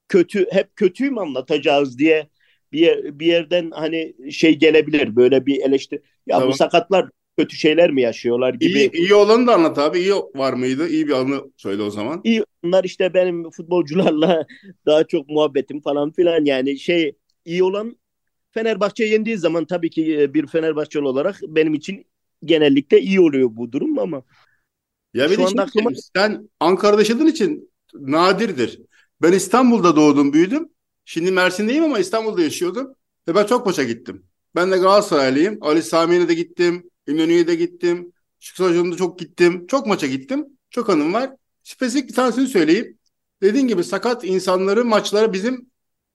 kötü 0.09 0.47
hep 0.53 0.77
kötüyü 0.77 1.11
mü 1.11 1.21
anlatacağız 1.21 1.99
diye 1.99 2.29
bir, 2.73 2.81
yer- 2.81 3.19
bir 3.21 3.27
yerden 3.27 3.71
hani 3.71 4.33
şey 4.33 4.55
gelebilir 4.59 5.17
böyle 5.17 5.47
bir 5.47 5.63
eleştiri. 5.63 6.03
Ya 6.27 6.37
Tamam. 6.37 6.49
bu 6.49 6.53
sakatlar 6.55 7.11
kötü 7.39 7.57
şeyler 7.57 7.91
mi 7.91 8.03
yaşıyorlar 8.03 8.55
gibi. 8.55 8.79
İyi, 8.79 8.91
iyi 8.93 9.15
olanı 9.15 9.47
da 9.47 9.55
anlat 9.55 9.79
abi. 9.79 9.99
İyi 9.99 10.13
var 10.35 10.53
mıydı? 10.53 10.89
İyi 10.89 11.07
bir 11.09 11.13
anı 11.13 11.41
söyle 11.57 11.83
o 11.83 11.91
zaman. 11.91 12.21
İyi 12.25 12.45
onlar 12.65 12.85
işte 12.85 13.15
benim 13.15 13.51
futbolcularla 13.51 14.47
daha 14.87 15.05
çok 15.05 15.29
muhabbetim 15.29 15.81
falan 15.81 16.11
filan 16.13 16.45
yani 16.45 16.79
şey 16.79 17.13
iyi 17.45 17.63
olan 17.63 17.97
Fenerbahçe 18.51 19.05
yendiği 19.05 19.37
zaman 19.39 19.65
tabii 19.65 19.91
ki 19.91 20.21
e, 20.21 20.35
bir 20.35 20.47
Fenerbahçeli 20.47 21.05
olarak 21.05 21.41
benim 21.49 21.75
için 21.75 22.07
genellikle 22.45 23.01
iyi 23.01 23.21
oluyor 23.21 23.49
bu 23.53 23.73
durum 23.73 23.99
ama 23.99 24.23
Ya 25.15 25.29
Şu 25.29 25.47
anda 25.47 25.63
aklıma- 25.63 25.91
sen 26.17 26.49
Ankara'da 26.61 27.01
yaşadığın 27.01 27.27
için 27.27 27.71
nadirdir. 27.95 28.81
Ben 29.23 29.33
İstanbul'da 29.33 29.97
doğdum, 29.97 30.33
büyüdüm. 30.33 30.69
Şimdi 31.05 31.31
Mersin'deyim 31.33 31.85
ama 31.85 31.99
İstanbul'da 31.99 32.43
yaşıyordum. 32.43 32.95
Ve 33.29 33.35
ben 33.35 33.47
çok 33.47 33.67
maça 33.67 33.83
gittim. 33.85 34.27
Ben 34.55 34.73
de 34.73 34.77
Galatasaraylıyım. 34.77 35.59
Ali 35.61 35.83
Sami'ne 35.83 36.29
de 36.29 36.35
gittim. 36.35 36.91
İnönü'ye 37.07 37.47
de 37.47 37.55
gittim. 37.55 38.13
Şükrü 38.41 38.65
Hocam'da 38.65 38.97
çok 38.97 39.19
gittim. 39.19 39.67
Çok 39.67 39.87
maça 39.87 40.07
gittim. 40.07 40.47
Çok 40.71 40.91
anım 40.91 41.15
var. 41.15 41.31
Spesifik 41.63 42.09
bir 42.09 42.15
tanesini 42.15 42.49
söyleyeyim. 42.49 42.99
Dediğin 43.43 43.69
gibi 43.69 43.85
sakat 43.85 44.25
insanları 44.25 44.85
maçlara 44.85 45.33
bizim 45.33 45.71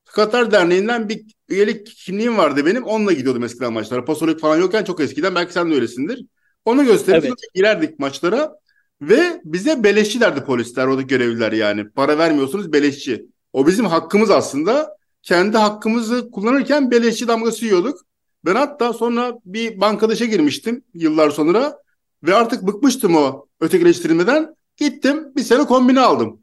Sakatlar 0.06 0.52
Derneği'nden 0.52 1.10
bir 1.10 1.26
üyelik 1.50 1.88
kimliğim 1.88 2.38
vardı 2.38 2.66
benim. 2.66 2.84
Onunla 2.84 3.14
gidiyordum 3.14 3.44
eskiden 3.44 3.74
maçlara. 3.74 4.06
Pasolik 4.06 4.40
falan 4.40 4.58
yokken 4.58 4.84
çok 4.84 5.00
eskiden. 5.00 5.36
Belki 5.36 5.54
sen 5.54 5.72
de 5.72 5.76
öylesindir. 5.76 6.26
Onu 6.66 6.86
gösterip 6.86 7.26
Evet. 7.26 7.34
girerdik 7.54 8.00
maçlara. 8.00 8.56
Ve 9.02 9.42
bize 9.46 9.84
beleşçilerdi 9.84 10.44
polisler, 10.44 10.88
oradaki 10.88 11.08
görevliler 11.08 11.52
yani. 11.52 11.90
Para 11.90 12.18
vermiyorsunuz 12.18 12.74
beleşçi. 12.74 13.26
O 13.54 13.68
bizim 13.68 13.86
hakkımız 13.86 14.30
aslında. 14.32 14.98
Kendi 15.24 15.58
hakkımızı 15.58 16.32
kullanırken 16.32 16.92
beleşçi 16.92 17.28
damgası 17.28 17.66
yiyorduk. 17.66 18.06
Ben 18.46 18.56
hatta 18.56 18.94
sonra 18.94 19.40
bir 19.46 19.82
bankada 19.82 20.14
işe 20.14 20.26
girmiştim 20.26 20.84
yıllar 20.94 21.30
sonra. 21.30 21.82
Ve 22.24 22.36
artık 22.36 22.68
bıkmıştım 22.68 23.16
o 23.16 23.48
ötekileştirilmeden. 23.60 24.56
Gittim 24.78 25.36
bir 25.36 25.42
sene 25.44 25.66
kombine 25.66 26.00
aldım. 26.00 26.42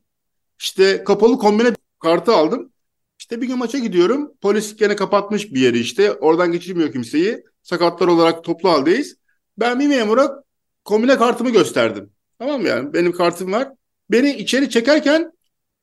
İşte 0.59 1.05
kapalı 1.05 1.39
kombine 1.39 1.73
kartı 2.01 2.33
aldım. 2.33 2.73
İşte 3.19 3.41
bir 3.41 3.47
gün 3.47 3.59
maça 3.59 3.79
gidiyorum. 3.79 4.33
Polis 4.41 4.77
gene 4.77 4.97
kapatmış 4.97 5.55
bir 5.55 5.61
yeri 5.61 5.79
işte. 5.79 6.13
Oradan 6.13 6.53
geçirmiyor 6.53 6.93
kimseyi. 6.93 7.45
sakatlar 7.63 8.09
olarak 8.09 8.45
toplu 8.45 8.69
haldeyiz. 8.71 9.17
Ben 9.59 9.81
bir 9.81 9.87
memura 9.89 10.45
kombine 10.85 11.19
kartımı 11.19 11.51
gösterdim. 11.51 12.11
Tamam 12.39 12.61
mı 12.61 12.69
yani? 12.69 12.93
Benim 12.93 13.13
kartım 13.13 13.53
var. 13.53 13.69
Beni 14.11 14.31
içeri 14.35 14.71
çekerken 14.71 15.33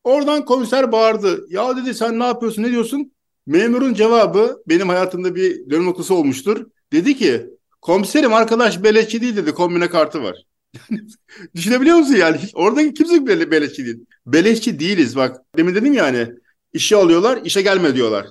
oradan 0.04 0.46
komiser 0.46 0.92
bağırdı. 0.92 1.46
Ya 1.50 1.78
dedi 1.78 1.94
sen 1.94 2.20
ne 2.20 2.24
yapıyorsun 2.24 2.64
ne 2.64 2.72
diyorsun? 2.72 3.15
Memurun 3.48 3.94
cevabı 3.94 4.64
benim 4.68 4.90
hayatımda 4.90 5.36
bir 5.36 5.70
dönüm 5.70 5.86
noktası 5.86 6.14
olmuştur. 6.16 6.66
Dedi 6.94 7.18
ki 7.18 7.50
komiserim 7.82 8.34
arkadaş 8.34 8.84
beleşçi 8.84 9.22
değil 9.22 9.36
dedi 9.36 9.52
kombine 9.52 9.90
kartı 9.90 10.24
var. 10.24 10.46
Düşünebiliyor 11.56 11.98
musun 11.98 12.16
yani? 12.16 12.40
Oradaki 12.54 12.94
kimse 12.94 13.28
bele, 13.28 13.52
beleşçi 13.52 13.86
değil. 13.86 14.06
Beleşçi 14.26 14.80
değiliz 14.80 15.16
bak. 15.16 15.42
Demin 15.58 15.76
dedim 15.76 15.94
yani 15.94 16.28
işe 16.74 16.96
alıyorlar 16.96 17.40
işe 17.44 17.62
gelme 17.62 17.96
diyorlar. 17.96 18.28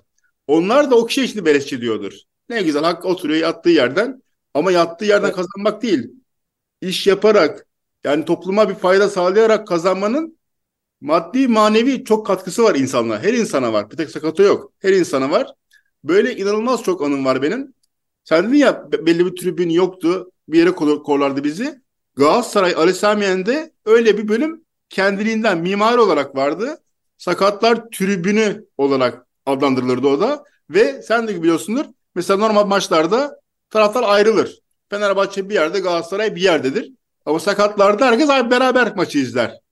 Onlar 0.46 0.90
da 0.90 0.96
o 0.96 1.06
kişi 1.06 1.24
için 1.24 1.44
beleşçi 1.44 1.80
diyordur. 1.80 2.12
Ne 2.48 2.62
güzel 2.62 2.82
hak 2.82 3.04
oturuyor 3.04 3.40
yattığı 3.40 3.70
yerden 3.70 4.22
ama 4.54 4.72
yattığı 4.72 5.04
yerden 5.04 5.26
evet. 5.26 5.36
kazanmak 5.36 5.82
değil. 5.82 6.10
İş 6.80 7.06
yaparak 7.06 7.66
yani 8.04 8.24
topluma 8.24 8.68
bir 8.68 8.74
fayda 8.74 9.08
sağlayarak 9.08 9.68
kazanmanın 9.68 10.38
maddi 11.04 11.48
manevi 11.48 12.04
çok 12.04 12.26
katkısı 12.26 12.62
var 12.62 12.74
insanlara. 12.74 13.22
Her 13.22 13.32
insana 13.32 13.72
var. 13.72 13.90
Bir 13.90 13.96
tek 13.96 14.10
sakatı 14.10 14.42
yok. 14.42 14.72
Her 14.78 14.92
insana 14.92 15.30
var. 15.30 15.46
Böyle 16.04 16.36
inanılmaz 16.36 16.82
çok 16.82 17.02
anım 17.02 17.24
var 17.24 17.42
benim. 17.42 17.74
Sen 18.24 18.48
dedin 18.48 18.56
ya 18.56 18.88
belli 18.92 19.26
bir 19.26 19.36
tribün 19.36 19.68
yoktu. 19.68 20.30
Bir 20.48 20.58
yere 20.58 20.70
korlardı 20.72 21.44
bizi. 21.44 21.80
Galatasaray 22.16 22.74
Ali 22.76 22.94
Samiyen'de 22.94 23.72
öyle 23.84 24.18
bir 24.18 24.28
bölüm 24.28 24.64
kendiliğinden 24.90 25.58
mimari 25.58 26.00
olarak 26.00 26.36
vardı. 26.36 26.78
Sakatlar 27.18 27.90
tribünü 27.90 28.66
olarak 28.78 29.26
adlandırılırdı 29.46 30.08
o 30.08 30.20
da. 30.20 30.44
Ve 30.70 31.02
sen 31.02 31.28
de 31.28 31.42
biliyorsundur. 31.42 31.84
Mesela 32.14 32.36
normal 32.36 32.66
maçlarda 32.66 33.40
taraftar 33.70 34.02
ayrılır. 34.02 34.58
Fenerbahçe 34.90 35.48
bir 35.48 35.54
yerde 35.54 35.80
Galatasaray 35.80 36.36
bir 36.36 36.42
yerdedir. 36.42 36.92
Ama 37.26 37.40
sakatlarda 37.40 38.06
herkes 38.06 38.28
beraber 38.28 38.96
maçı 38.96 39.18
izler. 39.18 39.63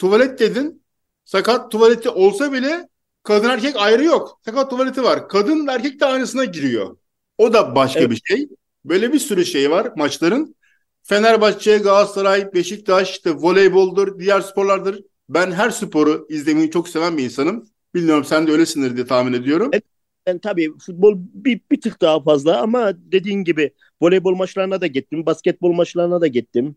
Tuvalet 0.00 0.38
dedin. 0.38 0.82
Sakat 1.24 1.70
tuvaleti 1.70 2.08
olsa 2.08 2.52
bile 2.52 2.88
kadın 3.22 3.48
erkek 3.48 3.76
ayrı 3.76 4.04
yok. 4.04 4.40
Sakat 4.44 4.70
tuvaleti 4.70 5.02
var. 5.02 5.28
Kadın 5.28 5.66
erkek 5.66 6.00
de 6.00 6.06
aynısına 6.06 6.44
giriyor. 6.44 6.96
O 7.38 7.52
da 7.52 7.74
başka 7.74 8.00
evet. 8.00 8.10
bir 8.10 8.20
şey. 8.24 8.48
Böyle 8.84 9.12
bir 9.12 9.18
sürü 9.18 9.44
şey 9.44 9.70
var 9.70 9.92
maçların. 9.96 10.56
Fenerbahçe, 11.02 11.78
Galatasaray, 11.78 12.54
Beşiktaş, 12.54 13.10
işte 13.10 13.30
voleyboldur, 13.30 14.18
diğer 14.18 14.40
sporlardır. 14.40 15.04
Ben 15.28 15.52
her 15.52 15.70
sporu 15.70 16.26
izlemeyi 16.28 16.70
çok 16.70 16.88
seven 16.88 17.18
bir 17.18 17.24
insanım. 17.24 17.68
Bilmiyorum 17.94 18.24
sen 18.24 18.46
de 18.46 18.52
öylesindir 18.52 18.96
diye 18.96 19.06
tahmin 19.06 19.32
ediyorum. 19.32 19.70
Evet, 19.72 19.84
ben 20.26 20.38
tabii 20.38 20.78
futbol 20.78 21.14
bir, 21.16 21.60
bir 21.70 21.80
tık 21.80 22.00
daha 22.00 22.22
fazla 22.22 22.60
ama 22.60 22.92
dediğin 22.96 23.44
gibi 23.44 23.74
voleybol 24.02 24.34
maçlarına 24.34 24.80
da 24.80 24.86
gittim, 24.86 25.26
basketbol 25.26 25.72
maçlarına 25.72 26.20
da 26.20 26.26
gittim. 26.26 26.76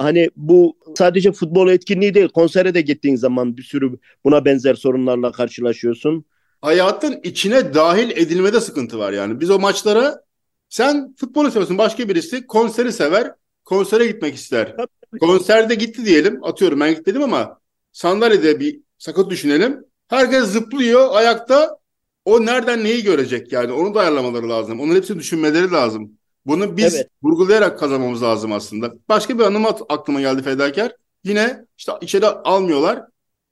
Hani 0.00 0.30
bu 0.36 0.76
sadece 0.98 1.32
futbol 1.32 1.68
etkinliği 1.68 2.14
değil, 2.14 2.28
konsere 2.28 2.74
de 2.74 2.80
gittiğin 2.80 3.16
zaman 3.16 3.56
bir 3.56 3.62
sürü 3.62 3.98
buna 4.24 4.44
benzer 4.44 4.74
sorunlarla 4.74 5.32
karşılaşıyorsun. 5.32 6.24
Hayatın 6.60 7.20
içine 7.22 7.74
dahil 7.74 8.10
edilmede 8.10 8.60
sıkıntı 8.60 8.98
var 8.98 9.12
yani. 9.12 9.40
Biz 9.40 9.50
o 9.50 9.58
maçlara 9.58 10.22
sen 10.68 11.14
futbolu 11.20 11.50
seviyorsun, 11.50 11.78
başka 11.78 12.08
birisi 12.08 12.46
konseri 12.46 12.92
sever, 12.92 13.32
konsere 13.64 14.06
gitmek 14.06 14.34
ister. 14.34 14.76
Tabii. 14.76 15.18
Konserde 15.20 15.74
gitti 15.74 16.06
diyelim, 16.06 16.44
atıyorum 16.44 16.80
ben 16.80 16.94
gitmedim 16.94 17.22
ama 17.22 17.60
sandalyede 17.92 18.60
bir 18.60 18.80
sakat 18.98 19.30
düşünelim. 19.30 19.84
Herkes 20.08 20.44
zıplıyor 20.44 21.08
ayakta. 21.12 21.80
O 22.24 22.46
nereden 22.46 22.84
neyi 22.84 23.02
görecek 23.02 23.52
yani? 23.52 23.72
Onu 23.72 23.94
da 23.94 24.00
ayarlamaları 24.00 24.48
lazım. 24.48 24.80
Onun 24.80 24.94
hepsini 24.94 25.18
düşünmeleri 25.18 25.70
lazım. 25.70 26.12
Bunu 26.46 26.76
biz 26.76 26.94
evet. 26.94 27.08
vurgulayarak 27.22 27.78
kazanmamız 27.78 28.22
lazım 28.22 28.52
aslında. 28.52 28.92
Başka 29.08 29.38
bir 29.38 29.44
anım 29.44 29.66
aklıma 29.88 30.20
geldi 30.20 30.42
fedakar. 30.42 30.92
Yine 31.24 31.64
işte 31.78 31.92
içeri 32.00 32.26
almıyorlar. 32.26 33.02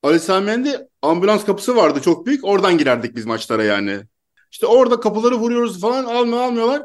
Ali 0.03 0.21
Samiyen'de 0.21 0.89
ambulans 1.03 1.45
kapısı 1.45 1.77
vardı 1.77 2.01
çok 2.03 2.27
büyük. 2.27 2.45
Oradan 2.45 2.79
girerdik 2.79 3.17
biz 3.17 3.27
maçlara 3.27 3.65
yani. 3.65 4.01
İşte 4.53 4.67
orada 4.67 5.01
kapıları 5.01 5.35
vuruyoruz 5.35 5.81
falan 5.81 6.05
almıyor 6.05 6.43
almıyorlar. 6.43 6.83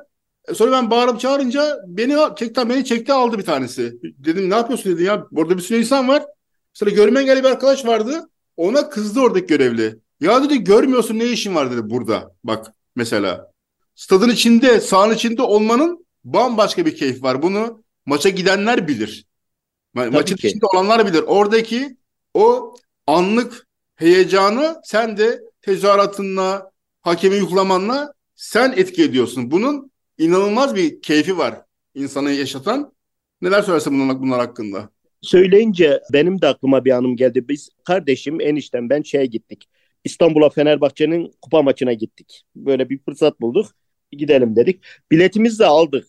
E 0.47 0.53
sonra 0.53 0.71
ben 0.71 0.91
bağırıp 0.91 1.19
çağırınca 1.19 1.79
beni 1.87 2.35
çekti, 2.35 2.69
beni 2.69 2.85
çekti 2.85 3.13
aldı 3.13 3.37
bir 3.37 3.45
tanesi. 3.45 3.99
Dedim 4.03 4.49
ne 4.49 4.55
yapıyorsun 4.55 4.91
dedi 4.91 5.03
ya. 5.03 5.27
Burada 5.31 5.57
bir 5.57 5.61
sürü 5.61 5.79
insan 5.79 6.07
var. 6.07 6.25
Sonra 6.73 6.91
görme 6.91 7.19
engelli 7.19 7.43
bir 7.43 7.49
arkadaş 7.49 7.85
vardı. 7.85 8.29
Ona 8.57 8.89
kızdı 8.89 9.19
oradaki 9.19 9.47
görevli. 9.47 9.99
Ya 10.19 10.43
dedi 10.43 10.63
görmüyorsun 10.63 11.19
ne 11.19 11.25
işin 11.25 11.55
var 11.55 11.71
dedi 11.71 11.89
burada. 11.89 12.35
Bak 12.43 12.73
mesela. 12.95 13.52
Stadın 13.95 14.29
içinde, 14.29 14.79
sahanın 14.79 15.13
içinde 15.13 15.41
olmanın 15.41 16.05
bambaşka 16.23 16.85
bir 16.85 16.95
keyif 16.95 17.23
var. 17.23 17.41
Bunu 17.41 17.83
maça 18.05 18.29
gidenler 18.29 18.87
bilir. 18.87 19.25
Ma- 19.95 20.13
maçın 20.13 20.35
ki. 20.35 20.47
içinde 20.47 20.65
olanlar 20.73 21.07
bilir. 21.07 21.23
Oradaki 21.27 21.97
o 22.33 22.75
anlık 23.07 23.67
heyecanı 23.95 24.81
sen 24.83 25.17
de 25.17 25.41
tezahüratınla, 25.61 26.71
hakemi 27.01 27.35
yuklamanla 27.35 28.13
sen 28.35 28.73
etki 28.77 29.03
ediyorsun. 29.03 29.51
Bunun 29.51 29.91
inanılmaz 30.17 30.75
bir 30.75 31.01
keyfi 31.01 31.37
var 31.37 31.61
insanı 31.95 32.31
yaşatan. 32.31 32.93
Neler 33.41 33.61
söylersin 33.61 33.99
bunlar, 33.99 34.21
bunlar 34.21 34.39
hakkında? 34.39 34.89
Söyleyince 35.21 36.01
benim 36.13 36.41
de 36.41 36.47
aklıma 36.47 36.85
bir 36.85 36.91
anım 36.91 37.15
geldi. 37.15 37.47
Biz 37.49 37.69
kardeşim, 37.85 38.41
eniştem 38.41 38.89
ben 38.89 39.01
şeye 39.01 39.25
gittik. 39.25 39.69
İstanbul'a 40.03 40.49
Fenerbahçe'nin 40.49 41.31
kupa 41.41 41.61
maçına 41.61 41.93
gittik. 41.93 42.43
Böyle 42.55 42.89
bir 42.89 42.99
fırsat 42.99 43.41
bulduk. 43.41 43.65
Gidelim 44.17 44.55
dedik. 44.55 44.83
Biletimizi 45.11 45.59
de 45.59 45.65
aldık. 45.65 46.07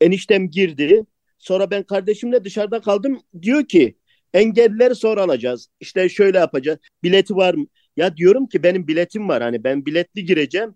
Eniştem 0.00 0.50
girdi. 0.50 1.04
Sonra 1.38 1.70
ben 1.70 1.82
kardeşimle 1.82 2.44
dışarıda 2.44 2.80
kaldım. 2.80 3.20
Diyor 3.42 3.64
ki 3.64 3.94
engellileri 4.34 4.94
sonra 4.94 5.22
alacağız. 5.22 5.68
İşte 5.80 6.08
şöyle 6.08 6.38
yapacağız. 6.38 6.78
Bileti 7.02 7.36
var 7.36 7.54
mı? 7.54 7.66
Ya 7.96 8.16
diyorum 8.16 8.46
ki 8.46 8.62
benim 8.62 8.88
biletim 8.88 9.28
var. 9.28 9.42
Hani 9.42 9.64
ben 9.64 9.86
biletli 9.86 10.24
gireceğim. 10.24 10.74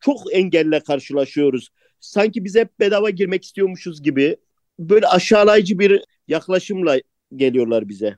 Çok 0.00 0.18
engelle 0.32 0.80
karşılaşıyoruz. 0.80 1.68
Sanki 2.00 2.44
biz 2.44 2.54
hep 2.54 2.80
bedava 2.80 3.10
girmek 3.10 3.44
istiyormuşuz 3.44 4.02
gibi. 4.02 4.36
Böyle 4.78 5.06
aşağılayıcı 5.06 5.78
bir 5.78 6.04
yaklaşımla 6.28 7.00
geliyorlar 7.36 7.88
bize. 7.88 8.16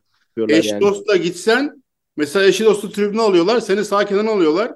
Eş 0.49 0.67
yani. 0.67 0.81
dostla 0.81 1.17
gitsen 1.17 1.83
mesela 2.17 2.47
eşi 2.47 2.65
dostu 2.65 2.93
tribüne 2.93 3.21
alıyorlar. 3.21 3.61
Seni 3.61 3.85
sağ 3.85 4.07
kenara 4.07 4.31
alıyorlar. 4.31 4.75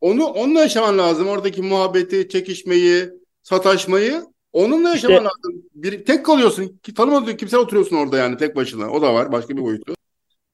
Onu 0.00 0.24
onunla 0.24 0.60
yaşaman 0.60 0.98
lazım. 0.98 1.28
Oradaki 1.28 1.62
muhabbeti, 1.62 2.28
çekişmeyi, 2.28 3.08
sataşmayı 3.42 4.22
onunla 4.52 4.90
yaşaman 4.90 5.16
işte, 5.16 5.24
lazım. 5.24 5.62
Bir, 5.74 6.04
tek 6.04 6.26
kalıyorsun. 6.26 6.78
Ki 6.82 6.94
tanımadığın 6.94 7.36
kimse 7.36 7.58
oturuyorsun 7.58 7.96
orada 7.96 8.18
yani 8.18 8.36
tek 8.36 8.56
başına. 8.56 8.90
O 8.90 9.02
da 9.02 9.14
var. 9.14 9.32
Başka 9.32 9.56
bir 9.56 9.62
boyutu. 9.62 9.94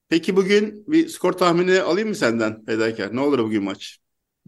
Peki 0.08 0.36
bugün 0.36 0.84
bir 0.88 1.08
skor 1.08 1.32
tahmini 1.32 1.80
alayım 1.80 2.08
mı 2.08 2.14
senden 2.14 2.64
Fedakar? 2.64 3.16
Ne 3.16 3.20
olur 3.20 3.38
bugün 3.38 3.64
maç? 3.64 3.98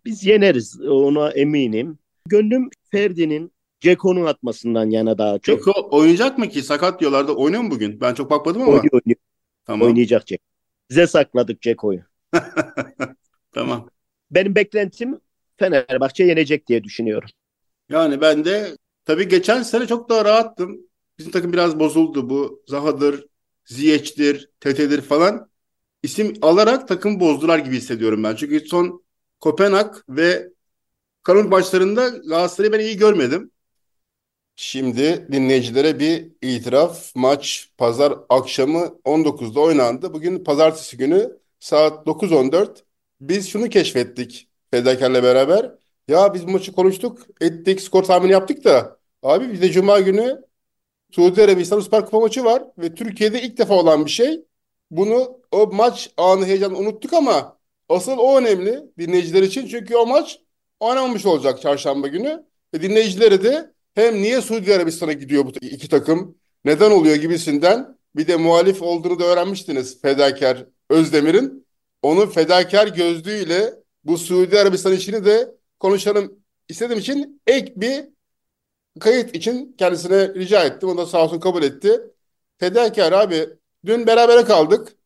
Biz 0.05 0.25
yeneriz. 0.25 0.81
Ona 0.81 1.31
eminim. 1.31 1.99
Gönlüm 2.27 2.71
Ferdi'nin 2.91 3.53
Ceko'nun 3.81 4.27
atmasından 4.27 4.91
yana 4.91 5.19
daha 5.19 5.39
çok. 5.39 5.59
Ceko 5.59 5.89
oynayacak 5.91 6.39
mı 6.39 6.49
ki? 6.49 6.63
Sakat 6.63 7.01
diyorlardı. 7.01 7.33
Oynuyor 7.33 7.63
mu 7.63 7.71
bugün? 7.71 8.01
Ben 8.01 8.15
çok 8.15 8.31
bakmadım 8.31 8.63
ama. 8.63 8.73
Oynuyor, 8.73 8.93
oynuyor. 8.93 9.17
Tamam. 9.65 9.89
Oynayacak 9.89 10.27
Ceko. 10.27 10.45
Bize 10.91 11.07
sakladık 11.07 11.63
Ceko'yu. 11.63 12.01
tamam. 13.53 13.89
Benim 14.31 14.55
beklentim 14.55 15.21
Fenerbahçe 15.57 16.25
yenecek 16.25 16.67
diye 16.67 16.85
düşünüyorum. 16.85 17.29
Yani 17.89 18.21
ben 18.21 18.45
de 18.45 18.77
tabii 19.05 19.29
geçen 19.29 19.63
sene 19.63 19.87
çok 19.87 20.09
daha 20.09 20.25
rahattım. 20.25 20.81
Bizim 21.19 21.33
takım 21.33 21.53
biraz 21.53 21.79
bozuldu. 21.81 22.31
Bu 22.31 22.63
Zaha'dır, 22.69 23.27
Ziyech'tir, 23.65 24.51
Tete'dir 24.61 25.01
falan. 25.03 25.51
isim 26.05 26.35
alarak 26.43 26.89
takım 26.89 27.21
bozdular 27.21 27.59
gibi 27.61 27.77
hissediyorum 27.77 28.25
ben. 28.25 28.37
Çünkü 28.37 28.61
son 28.69 29.05
Kopenhag 29.41 29.97
ve 30.09 30.49
Karabük 31.25 31.51
maçlarında 31.51 32.09
Galatasaray'ı 32.09 32.73
ben 32.73 32.81
iyi 32.81 32.97
görmedim. 32.99 33.53
Şimdi 34.57 35.29
dinleyicilere 35.33 35.99
bir 36.01 36.33
itiraf. 36.43 37.13
Maç 37.17 37.71
pazar 37.79 38.15
akşamı 38.29 38.99
19'da 39.05 39.61
oynandı. 39.61 40.13
Bugün 40.15 40.45
pazartesi 40.45 40.97
günü 40.97 41.39
saat 41.61 42.07
9.14. 42.07 42.86
Biz 43.21 43.49
şunu 43.49 43.69
keşfettik 43.69 44.49
Fedakar'la 44.71 45.23
beraber. 45.23 45.73
Ya 46.09 46.35
biz 46.35 46.45
maçı 46.45 46.73
konuştuk, 46.73 47.27
ettik, 47.41 47.81
skor 47.81 48.03
tahmini 48.03 48.33
yaptık 48.33 48.65
da 48.65 48.99
abi 49.23 49.53
bir 49.53 49.61
de 49.63 49.73
Cuma 49.73 50.01
günü 50.01 50.43
Suudi 51.13 51.45
Arabistan 51.45 51.81
Süper 51.81 52.05
Kupa 52.05 52.21
maçı 52.21 52.45
var 52.45 52.65
ve 52.79 52.95
Türkiye'de 52.95 53.43
ilk 53.43 53.59
defa 53.59 53.75
olan 53.75 54.05
bir 54.07 54.11
şey. 54.11 54.45
Bunu 54.91 55.41
o 55.53 55.67
maç 55.67 56.11
anı 56.17 56.47
heyecanı 56.47 56.79
unuttuk 56.79 57.13
ama 57.13 57.59
asıl 57.89 58.19
o 58.19 58.39
önemli 58.39 58.85
dinleyiciler 58.99 59.43
için. 59.43 59.67
Çünkü 59.69 59.97
o 59.97 60.07
maç 60.07 60.41
oynanmış 60.81 61.27
olacak 61.27 61.63
çarşamba 61.63 62.09
günü. 62.09 62.47
Ve 62.75 62.83
dinleyicileri 62.83 63.45
de 63.45 63.73
hem 63.95 64.23
niye 64.23 64.41
Suudi 64.41 64.75
Arabistan'a 64.75 65.13
gidiyor 65.13 65.47
bu 65.47 65.51
iki 65.61 65.89
takım, 65.89 66.39
neden 66.65 66.91
oluyor 66.91 67.17
gibisinden 67.17 67.99
bir 68.17 68.27
de 68.27 68.37
muhalif 68.37 68.83
olduğunu 68.83 69.19
da 69.19 69.25
öğrenmiştiniz 69.25 70.03
fedakar 70.03 70.67
Özdemir'in. 70.91 71.66
Onun 72.03 72.27
fedakar 72.27 72.89
gözlüğüyle 72.89 73.75
bu 74.05 74.19
Suudi 74.19 74.61
Arabistan 74.61 74.93
işini 74.93 75.25
de 75.25 75.55
konuşalım 75.81 76.39
istediğim 76.69 77.01
için 77.01 77.43
ek 77.47 77.73
bir 77.77 78.05
kayıt 79.01 79.35
için 79.35 79.75
kendisine 79.79 80.35
rica 80.35 80.65
ettim. 80.65 80.89
O 80.89 80.97
da 80.97 81.07
sağ 81.07 81.25
olsun 81.25 81.41
kabul 81.41 81.63
etti. 81.63 82.01
Fedakar 82.59 83.13
abi. 83.13 83.49
Dün 83.87 84.07
berabere 84.07 84.45
kaldık. 84.45 84.97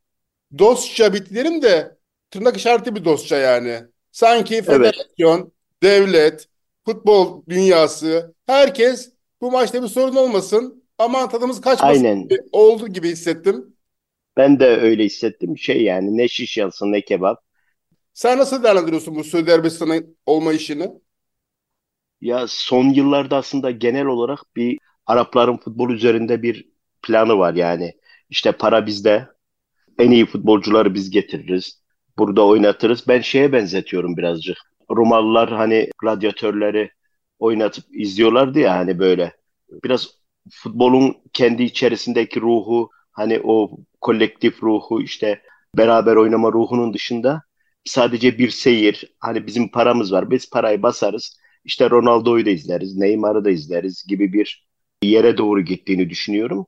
Dostça 0.59 1.15
bitti 1.15 1.35
derim 1.35 1.63
de 1.63 1.97
tırnak 2.31 2.57
işareti 2.57 2.95
bir 2.95 3.05
dostça 3.05 3.37
yani. 3.37 3.81
Sanki 4.13 4.63
federasyon, 4.63 5.53
devlet, 5.83 6.49
futbol 6.85 7.43
dünyası, 7.49 8.35
herkes 8.47 9.13
bu 9.41 9.51
maçta 9.51 9.83
bir 9.83 9.89
sorun 9.89 10.17
olmasın. 10.17 10.85
Aman 10.99 11.29
tadımız 11.29 11.61
kaçmasın 11.61 12.05
Aynen. 12.05 12.29
oldu 12.53 12.89
gibi 12.89 13.09
hissettim. 13.11 13.77
Ben 14.37 14.61
de 14.61 14.67
öyle 14.67 15.05
hissettim. 15.05 15.59
Şey 15.59 15.83
yani 15.83 16.17
ne 16.17 16.29
şiş 16.29 16.57
yansın 16.57 16.93
ne 16.93 17.01
kebap. 17.01 17.43
Sen 18.15 18.39
nasıl 18.39 18.63
değerlendiriyorsun 18.63 19.15
bu 19.15 19.25
Suudi 19.25 19.53
Arabistan'ın 19.53 20.17
olma 20.27 20.53
işini? 20.53 20.91
Ya 22.21 22.47
son 22.49 22.85
yıllarda 22.85 23.37
aslında 23.37 23.71
genel 23.71 24.07
olarak 24.07 24.41
bir 24.57 24.79
Arapların 25.07 25.57
futbol 25.57 25.91
üzerinde 25.91 26.43
bir 26.43 26.69
planı 27.03 27.39
var 27.39 27.55
yani. 27.55 27.93
İşte 28.31 28.53
para 28.53 28.87
bizde, 28.87 29.29
en 29.99 30.11
iyi 30.11 30.27
futbolcuları 30.27 30.95
biz 30.95 31.11
getiririz, 31.11 31.83
burada 32.19 32.47
oynatırız. 32.47 33.09
Ben 33.09 33.21
şeye 33.21 33.53
benzetiyorum 33.53 34.17
birazcık. 34.17 34.59
Romalılar 34.91 35.53
hani 35.53 35.91
gladyatörleri 35.99 36.91
oynatıp 37.39 37.85
izliyorlardı 37.93 38.59
ya 38.59 38.77
hani 38.77 38.99
böyle. 38.99 39.37
Biraz 39.85 40.09
futbolun 40.51 41.17
kendi 41.33 41.63
içerisindeki 41.63 42.41
ruhu, 42.41 42.91
hani 43.13 43.41
o 43.45 43.71
kolektif 44.01 44.63
ruhu 44.63 45.03
işte 45.03 45.43
beraber 45.77 46.17
oynama 46.17 46.53
ruhunun 46.53 46.95
dışında 46.95 47.43
sadece 47.85 48.39
bir 48.39 48.51
seyir. 48.51 49.15
Hani 49.19 49.47
bizim 49.47 49.69
paramız 49.71 50.13
var. 50.13 50.31
Biz 50.31 50.51
parayı 50.51 50.83
basarız. 50.83 51.41
İşte 51.65 51.91
Ronaldo'yu 51.91 52.47
da 52.47 52.51
izleriz, 52.51 52.97
Neymar'ı 52.97 53.45
da 53.45 53.51
izleriz 53.51 54.05
gibi 54.09 54.33
bir 54.33 54.67
yere 55.03 55.39
doğru 55.39 55.61
gittiğini 55.61 56.11
düşünüyorum. 56.11 56.67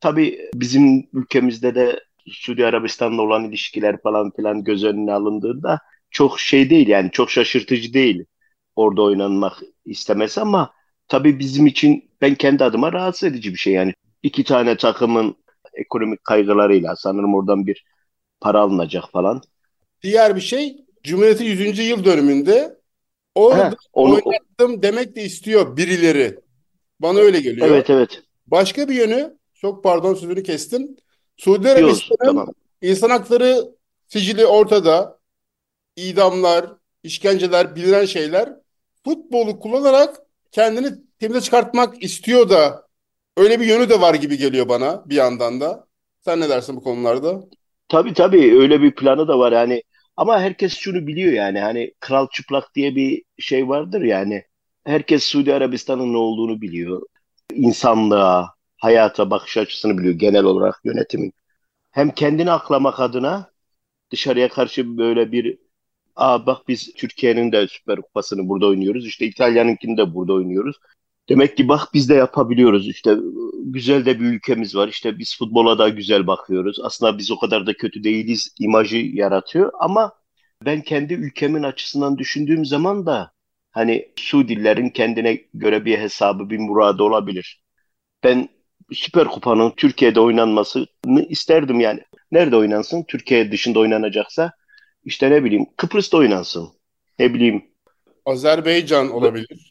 Tabii 0.00 0.50
bizim 0.54 1.08
ülkemizde 1.12 1.74
de 1.74 2.00
Suudi 2.28 2.66
Arabistan'la 2.66 3.22
olan 3.22 3.44
ilişkiler 3.44 4.02
falan 4.02 4.30
filan 4.36 4.64
göz 4.64 4.84
önüne 4.84 5.12
alındığında 5.12 5.80
çok 6.10 6.40
şey 6.40 6.70
değil 6.70 6.88
yani 6.88 7.10
çok 7.10 7.30
şaşırtıcı 7.30 7.94
değil 7.94 8.24
orada 8.76 9.02
oynanmak 9.02 9.62
istemesi 9.84 10.40
ama 10.40 10.72
tabii 11.08 11.38
bizim 11.38 11.66
için 11.66 12.10
ben 12.20 12.34
kendi 12.34 12.64
adıma 12.64 12.92
rahatsız 12.92 13.28
edici 13.28 13.52
bir 13.52 13.58
şey 13.58 13.72
yani. 13.72 13.94
iki 14.22 14.44
tane 14.44 14.76
takımın 14.76 15.36
ekonomik 15.80 16.24
kaygılarıyla 16.24 16.96
sanırım 16.96 17.34
oradan 17.34 17.66
bir 17.66 17.84
para 18.40 18.60
alınacak 18.60 19.04
falan. 19.12 19.42
Diğer 20.02 20.36
bir 20.36 20.40
şey 20.40 20.84
Cumhuriyet'in 21.04 21.44
100. 21.44 21.78
yıl 21.78 22.04
dönümünde 22.04 22.78
orada 23.34 23.70
Heh, 23.70 23.74
onu, 23.92 24.20
oynattım 24.24 24.82
demek 24.82 25.16
de 25.16 25.22
istiyor 25.22 25.76
birileri. 25.76 26.38
Bana 27.00 27.18
öyle 27.18 27.40
geliyor. 27.40 27.68
evet 27.68 27.90
evet. 27.90 28.22
Başka 28.46 28.88
bir 28.88 28.94
yönü, 28.94 29.36
çok 29.54 29.84
pardon 29.84 30.14
sözünü 30.14 30.42
kestim. 30.42 30.96
Suudi 31.36 31.68
Arabistan'ın 31.70 32.26
tamam. 32.26 32.48
insan 32.82 33.10
hakları 33.10 33.70
sicili 34.08 34.46
ortada. 34.46 35.20
İdamlar, 35.96 36.66
işkenceler, 37.02 37.76
bilinen 37.76 38.04
şeyler. 38.04 38.52
Futbolu 39.04 39.60
kullanarak 39.60 40.16
kendini 40.52 40.88
temize 41.18 41.40
çıkartmak 41.40 42.02
istiyor 42.02 42.50
da 42.50 42.86
öyle 43.36 43.60
bir 43.60 43.66
yönü 43.66 43.88
de 43.88 44.00
var 44.00 44.14
gibi 44.14 44.38
geliyor 44.38 44.68
bana 44.68 45.08
bir 45.10 45.14
yandan 45.14 45.60
da. 45.60 45.86
Sen 46.20 46.40
ne 46.40 46.48
dersin 46.48 46.76
bu 46.76 46.82
konularda? 46.82 47.40
Tabii 47.88 48.14
tabii 48.14 48.58
öyle 48.60 48.82
bir 48.82 48.94
planı 48.94 49.28
da 49.28 49.38
var 49.38 49.52
yani. 49.52 49.82
Ama 50.16 50.40
herkes 50.40 50.74
şunu 50.78 51.06
biliyor 51.06 51.32
yani 51.32 51.60
hani 51.60 51.94
kral 52.00 52.26
çıplak 52.32 52.74
diye 52.74 52.94
bir 52.96 53.22
şey 53.38 53.68
vardır 53.68 54.02
yani. 54.02 54.44
Herkes 54.84 55.24
Suudi 55.24 55.54
Arabistan'ın 55.54 56.12
ne 56.12 56.16
olduğunu 56.16 56.60
biliyor. 56.60 57.02
İnsanlığa, 57.54 58.54
hayata 58.78 59.30
bakış 59.30 59.56
açısını 59.56 59.98
biliyor 59.98 60.14
genel 60.14 60.44
olarak 60.44 60.80
yönetimin. 60.84 61.32
Hem 61.90 62.10
kendini 62.10 62.52
aklamak 62.52 63.00
adına 63.00 63.50
dışarıya 64.12 64.48
karşı 64.48 64.98
böyle 64.98 65.32
bir 65.32 65.58
Aa 66.16 66.46
bak 66.46 66.68
biz 66.68 66.94
Türkiye'nin 66.94 67.52
de 67.52 67.68
Süper 67.68 68.02
Kupası'nı 68.02 68.48
burada 68.48 68.66
oynuyoruz. 68.66 69.06
İşte 69.06 69.26
İtalya'nınkini 69.26 69.96
de 69.96 70.14
burada 70.14 70.32
oynuyoruz. 70.32 70.76
Demek 71.30 71.56
ki 71.56 71.68
bak 71.68 71.88
biz 71.94 72.08
de 72.08 72.14
yapabiliyoruz. 72.14 72.88
İşte 72.88 73.16
güzel 73.54 74.06
de 74.06 74.20
bir 74.20 74.24
ülkemiz 74.24 74.76
var. 74.76 74.88
İşte 74.88 75.18
biz 75.18 75.38
futbola 75.38 75.78
da 75.78 75.88
güzel 75.88 76.26
bakıyoruz. 76.26 76.80
Aslında 76.82 77.18
biz 77.18 77.30
o 77.30 77.38
kadar 77.38 77.66
da 77.66 77.74
kötü 77.74 78.04
değiliz 78.04 78.54
imajı 78.58 78.96
yaratıyor. 78.96 79.72
Ama 79.78 80.12
ben 80.64 80.80
kendi 80.80 81.14
ülkemin 81.14 81.62
açısından 81.62 82.18
düşündüğüm 82.18 82.64
zaman 82.64 83.06
da 83.06 83.32
hani 83.70 84.08
Suudilerin 84.16 84.88
kendine 84.88 85.40
göre 85.54 85.84
bir 85.84 85.98
hesabı, 85.98 86.50
bir 86.50 86.58
muradı 86.58 87.02
olabilir. 87.02 87.62
Ben 88.24 88.48
Süper 88.92 89.28
Kupa'nın 89.28 89.72
Türkiye'de 89.76 90.20
oynanmasını 90.20 91.26
isterdim 91.28 91.80
yani. 91.80 92.00
Nerede 92.32 92.56
oynansın? 92.56 93.04
Türkiye 93.08 93.52
dışında 93.52 93.78
oynanacaksa 93.78 94.52
işte 95.04 95.30
ne 95.30 95.44
bileyim 95.44 95.66
Kıbrıs'ta 95.76 96.16
oynansın. 96.16 96.68
Ne 97.18 97.34
bileyim 97.34 97.64
Azerbaycan 98.26 99.10
olabilir. 99.10 99.69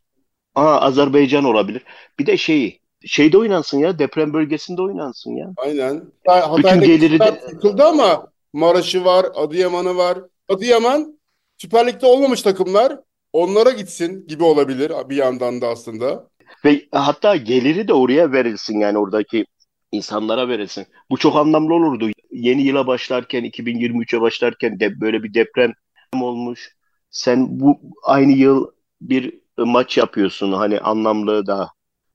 Aa, 0.59 0.81
Azerbaycan 0.81 1.43
olabilir. 1.43 1.83
Bir 2.19 2.25
de 2.25 2.37
şeyi 2.37 2.79
şeyde 3.05 3.37
oynansın 3.37 3.79
ya 3.79 3.99
deprem 3.99 4.33
bölgesinde 4.33 4.81
oynansın 4.81 5.31
ya. 5.35 5.53
Aynen. 5.57 6.03
Hatay'daki 6.27 6.87
geliri 6.87 7.19
de- 7.19 7.41
yıkıldı 7.51 7.83
ama 7.83 8.27
Maraş'ı 8.53 9.05
var, 9.05 9.25
Adıyaman'ı 9.35 9.97
var. 9.97 10.17
Adıyaman 10.49 11.19
Süper 11.57 11.87
Lig'de 11.87 12.05
olmamış 12.05 12.41
takımlar 12.41 12.99
onlara 13.33 13.69
gitsin 13.69 14.27
gibi 14.27 14.43
olabilir 14.43 14.91
bir 15.09 15.15
yandan 15.15 15.61
da 15.61 15.67
aslında. 15.67 16.27
Ve 16.65 16.81
hatta 16.91 17.35
geliri 17.35 17.87
de 17.87 17.93
oraya 17.93 18.31
verilsin 18.31 18.79
yani 18.79 18.97
oradaki 18.97 19.45
insanlara 19.91 20.47
verilsin. 20.47 20.85
Bu 21.11 21.17
çok 21.17 21.35
anlamlı 21.35 21.73
olurdu. 21.73 22.09
Yeni 22.31 22.61
yıla 22.61 22.87
başlarken 22.87 23.43
2023'e 23.43 24.21
başlarken 24.21 24.79
de 24.79 25.01
böyle 25.01 25.23
bir 25.23 25.33
deprem 25.33 25.73
olmuş. 26.21 26.75
Sen 27.11 27.59
bu 27.59 27.79
aynı 28.03 28.31
yıl 28.31 28.67
bir 29.01 29.39
maç 29.65 29.97
yapıyorsun 29.97 30.51
hani 30.51 30.79
anlamlı 30.79 31.47
da 31.47 31.69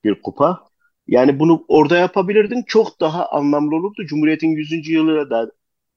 bir 0.04 0.22
kupa. 0.22 0.68
Yani 1.08 1.38
bunu 1.38 1.64
orada 1.68 1.96
yapabilirdin. 1.96 2.62
Çok 2.66 3.00
daha 3.00 3.26
anlamlı 3.28 3.76
olurdu. 3.76 4.06
Cumhuriyet'in 4.06 4.48
100. 4.48 4.92
yılına 4.92 5.30
da 5.30 5.50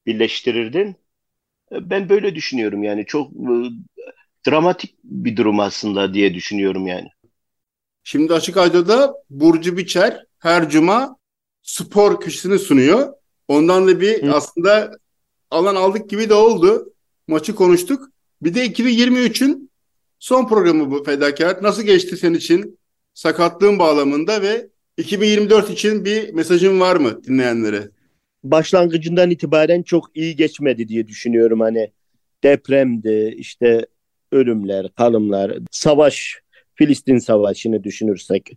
birleştirirdin. 0.06 0.96
Ben 1.72 2.08
böyle 2.08 2.34
düşünüyorum 2.34 2.82
yani. 2.82 3.06
Çok 3.06 3.32
e, 3.32 3.52
dramatik 4.48 4.94
bir 5.04 5.36
durum 5.36 5.60
aslında 5.60 6.14
diye 6.14 6.34
düşünüyorum 6.34 6.86
yani. 6.86 7.08
Şimdi 8.04 8.34
Açık 8.34 8.56
Radyo'da 8.56 9.14
Burcu 9.30 9.76
Biçer 9.76 10.24
her 10.38 10.70
cuma 10.70 11.16
spor 11.62 12.20
köşesini 12.20 12.58
sunuyor. 12.58 13.12
Ondan 13.48 13.88
da 13.88 14.00
bir 14.00 14.22
Hı. 14.22 14.32
aslında 14.32 14.98
alan 15.50 15.74
aldık 15.74 16.10
gibi 16.10 16.28
de 16.28 16.34
oldu. 16.34 16.92
Maçı 17.28 17.54
konuştuk. 17.54 18.08
Bir 18.42 18.54
de 18.54 18.66
2023'ün 18.66 19.67
son 20.18 20.48
programı 20.48 20.90
bu 20.90 21.04
Fedakar. 21.04 21.62
Nasıl 21.62 21.82
geçti 21.82 22.16
senin 22.16 22.34
için? 22.34 22.78
Sakatlığın 23.14 23.78
bağlamında 23.78 24.42
ve 24.42 24.68
2024 24.96 25.70
için 25.70 26.04
bir 26.04 26.34
mesajın 26.34 26.80
var 26.80 26.96
mı 26.96 27.24
dinleyenlere? 27.24 27.90
başlangıcından 28.44 29.30
itibaren 29.30 29.82
çok 29.82 30.16
iyi 30.16 30.36
geçmedi 30.36 30.88
diye 30.88 31.06
düşünüyorum 31.06 31.60
hani 31.60 31.92
depremdi 32.44 33.34
işte 33.36 33.86
ölümler, 34.32 34.88
kalımlar, 34.96 35.58
savaş, 35.70 36.40
Filistin 36.74 37.18
savaşını 37.18 37.84
düşünürsek. 37.84 38.50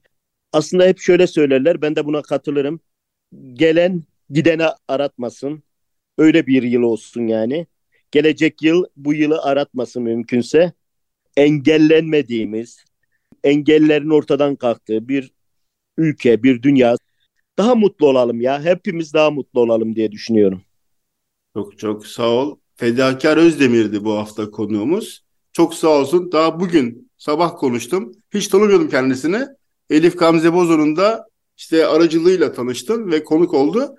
Aslında 0.53 0.85
hep 0.85 0.99
şöyle 0.99 1.27
söylerler 1.27 1.81
ben 1.81 1.95
de 1.95 2.05
buna 2.05 2.21
katılırım. 2.21 2.79
Gelen 3.53 4.03
gidene 4.29 4.67
aratmasın. 4.87 5.63
Öyle 6.17 6.47
bir 6.47 6.63
yıl 6.63 6.81
olsun 6.81 7.27
yani. 7.27 7.67
Gelecek 8.11 8.61
yıl 8.61 8.85
bu 8.95 9.13
yılı 9.13 9.41
aratmasın 9.41 10.03
mümkünse. 10.03 10.73
Engellenmediğimiz, 11.37 12.85
engellerin 13.43 14.09
ortadan 14.09 14.55
kalktığı 14.55 15.07
bir 15.07 15.31
ülke, 15.97 16.43
bir 16.43 16.61
dünya 16.61 16.95
daha 17.57 17.75
mutlu 17.75 18.07
olalım 18.07 18.41
ya. 18.41 18.63
Hepimiz 18.63 19.13
daha 19.13 19.31
mutlu 19.31 19.59
olalım 19.61 19.95
diye 19.95 20.11
düşünüyorum. 20.11 20.61
Çok 21.53 21.79
çok 21.79 22.07
sağ 22.07 22.29
ol. 22.29 22.57
Fedakar 22.75 23.37
Özdemir'di 23.37 24.03
bu 24.03 24.13
hafta 24.13 24.51
konuğumuz. 24.51 25.23
Çok 25.53 25.73
sağ 25.73 25.87
olsun. 25.87 26.31
Daha 26.31 26.59
bugün 26.59 27.11
sabah 27.17 27.57
konuştum. 27.57 28.11
Hiç 28.33 28.47
tanımıyordum 28.47 28.89
kendisini. 28.89 29.45
Elif 29.89 30.17
Gamze 30.17 30.53
Bozor'un 30.53 30.95
da 30.95 31.27
işte 31.57 31.85
aracılığıyla 31.85 32.53
tanıştım 32.53 33.11
ve 33.11 33.23
konuk 33.23 33.53
oldu. 33.53 33.95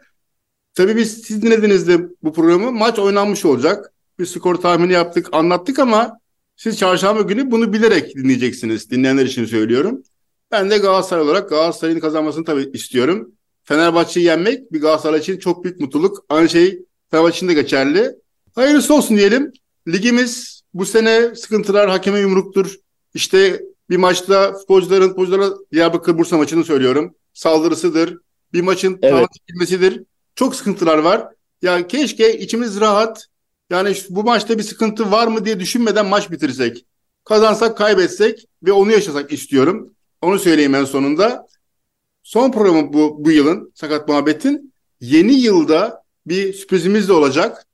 Tabii 0.74 0.96
biz 0.96 1.22
siz 1.22 1.42
dinlediğinizde 1.42 2.08
bu 2.22 2.32
programı 2.32 2.72
maç 2.72 2.98
oynanmış 2.98 3.44
olacak. 3.44 3.92
Bir 4.18 4.26
skor 4.26 4.54
tahmini 4.54 4.92
yaptık, 4.92 5.28
anlattık 5.32 5.78
ama 5.78 6.18
siz 6.56 6.78
çarşamba 6.78 7.22
günü 7.22 7.50
bunu 7.50 7.72
bilerek 7.72 8.16
dinleyeceksiniz. 8.16 8.90
Dinleyenler 8.90 9.26
için 9.26 9.44
söylüyorum. 9.44 10.02
Ben 10.50 10.70
de 10.70 10.78
Galatasaray 10.78 11.24
olarak 11.24 11.48
Galatasaray'ın 11.48 12.00
kazanmasını 12.00 12.44
tabii 12.44 12.70
istiyorum. 12.72 13.32
Fenerbahçe'yi 13.64 14.26
yenmek 14.26 14.72
bir 14.72 14.80
Galatasaray 14.80 15.20
için 15.20 15.38
çok 15.38 15.64
büyük 15.64 15.80
mutluluk. 15.80 16.24
Aynı 16.28 16.48
şey 16.48 16.84
Fenerbahçe 17.10 17.36
için 17.36 17.48
de 17.48 17.54
geçerli. 17.54 18.10
Hayırlısı 18.54 18.94
olsun 18.94 19.16
diyelim. 19.16 19.52
Ligimiz 19.88 20.62
bu 20.74 20.86
sene 20.86 21.34
sıkıntılar 21.34 21.90
hakeme 21.90 22.20
yumruktur. 22.20 22.76
İşte 23.14 23.62
Bir 23.90 23.96
maçta 23.96 24.52
futbolcuların 24.52 25.08
futbolculara 25.08 25.50
Diyarbakır 25.72 26.18
Bursa 26.18 26.36
maçını 26.36 26.64
söylüyorum. 26.64 27.14
Saldırısıdır. 27.34 28.18
Bir 28.52 28.60
maçın 28.60 28.98
Evet. 29.02 29.26
çekilmesidir. 29.38 30.02
Çok 30.34 30.54
sıkıntılar 30.56 30.98
var. 30.98 31.28
Ya 31.62 31.86
keşke 31.86 32.38
içimiz 32.38 32.80
rahat. 32.80 33.26
Yani 33.72 33.96
bu 34.10 34.24
maçta 34.24 34.58
bir 34.58 34.62
sıkıntı 34.62 35.10
var 35.10 35.26
mı 35.26 35.44
diye 35.44 35.60
düşünmeden 35.60 36.06
maç 36.06 36.30
bitirsek. 36.30 36.86
Kazansak, 37.24 37.78
kaybetsek 37.78 38.46
ve 38.62 38.72
onu 38.72 38.92
yaşasak 38.92 39.32
istiyorum. 39.32 39.94
Onu 40.22 40.38
söyleyeyim 40.38 40.74
en 40.74 40.84
sonunda. 40.84 41.46
Son 42.22 42.52
programı 42.52 42.92
bu, 42.92 43.24
bu 43.24 43.30
yılın 43.30 43.72
Sakat 43.74 44.08
Muhabbet'in. 44.08 44.72
Yeni 45.00 45.32
yılda 45.34 46.02
bir 46.26 46.52
sürprizimiz 46.52 47.08
de 47.08 47.12
olacak. 47.12 47.66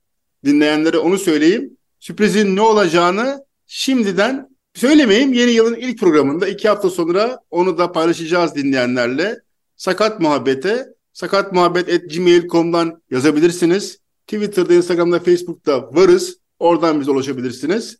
Dinleyenlere 0.45 0.97
onu 0.97 1.17
söyleyeyim. 1.17 1.77
Sürprizin 1.99 2.55
ne 2.55 2.61
olacağını 2.61 3.45
şimdiden 3.67 4.49
söylemeyeyim. 4.73 5.33
Yeni 5.33 5.51
yılın 5.51 5.75
ilk 5.75 5.99
programında 5.99 6.47
iki 6.47 6.69
hafta 6.69 6.89
sonra 6.89 7.39
onu 7.51 7.77
da 7.77 7.91
paylaşacağız 7.91 8.55
dinleyenlerle. 8.55 9.39
Sakat 9.75 10.19
Muhabbet'e 10.19 10.87
sakatmuhabbet.gmail.com'dan 11.13 13.01
yazabilirsiniz. 13.11 13.99
Twitter'da, 14.29 14.73
Instagram'da, 14.73 15.19
Facebook'ta 15.19 15.89
varız. 15.93 16.37
Oradan 16.59 17.01
bize 17.01 17.11
ulaşabilirsiniz. 17.11 17.97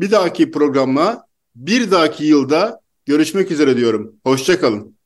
Bir 0.00 0.10
dahaki 0.10 0.50
programla 0.50 1.26
bir 1.54 1.90
dahaki 1.90 2.24
yılda 2.24 2.80
görüşmek 3.06 3.50
üzere 3.50 3.76
diyorum. 3.76 4.16
Hoşçakalın. 4.24 4.96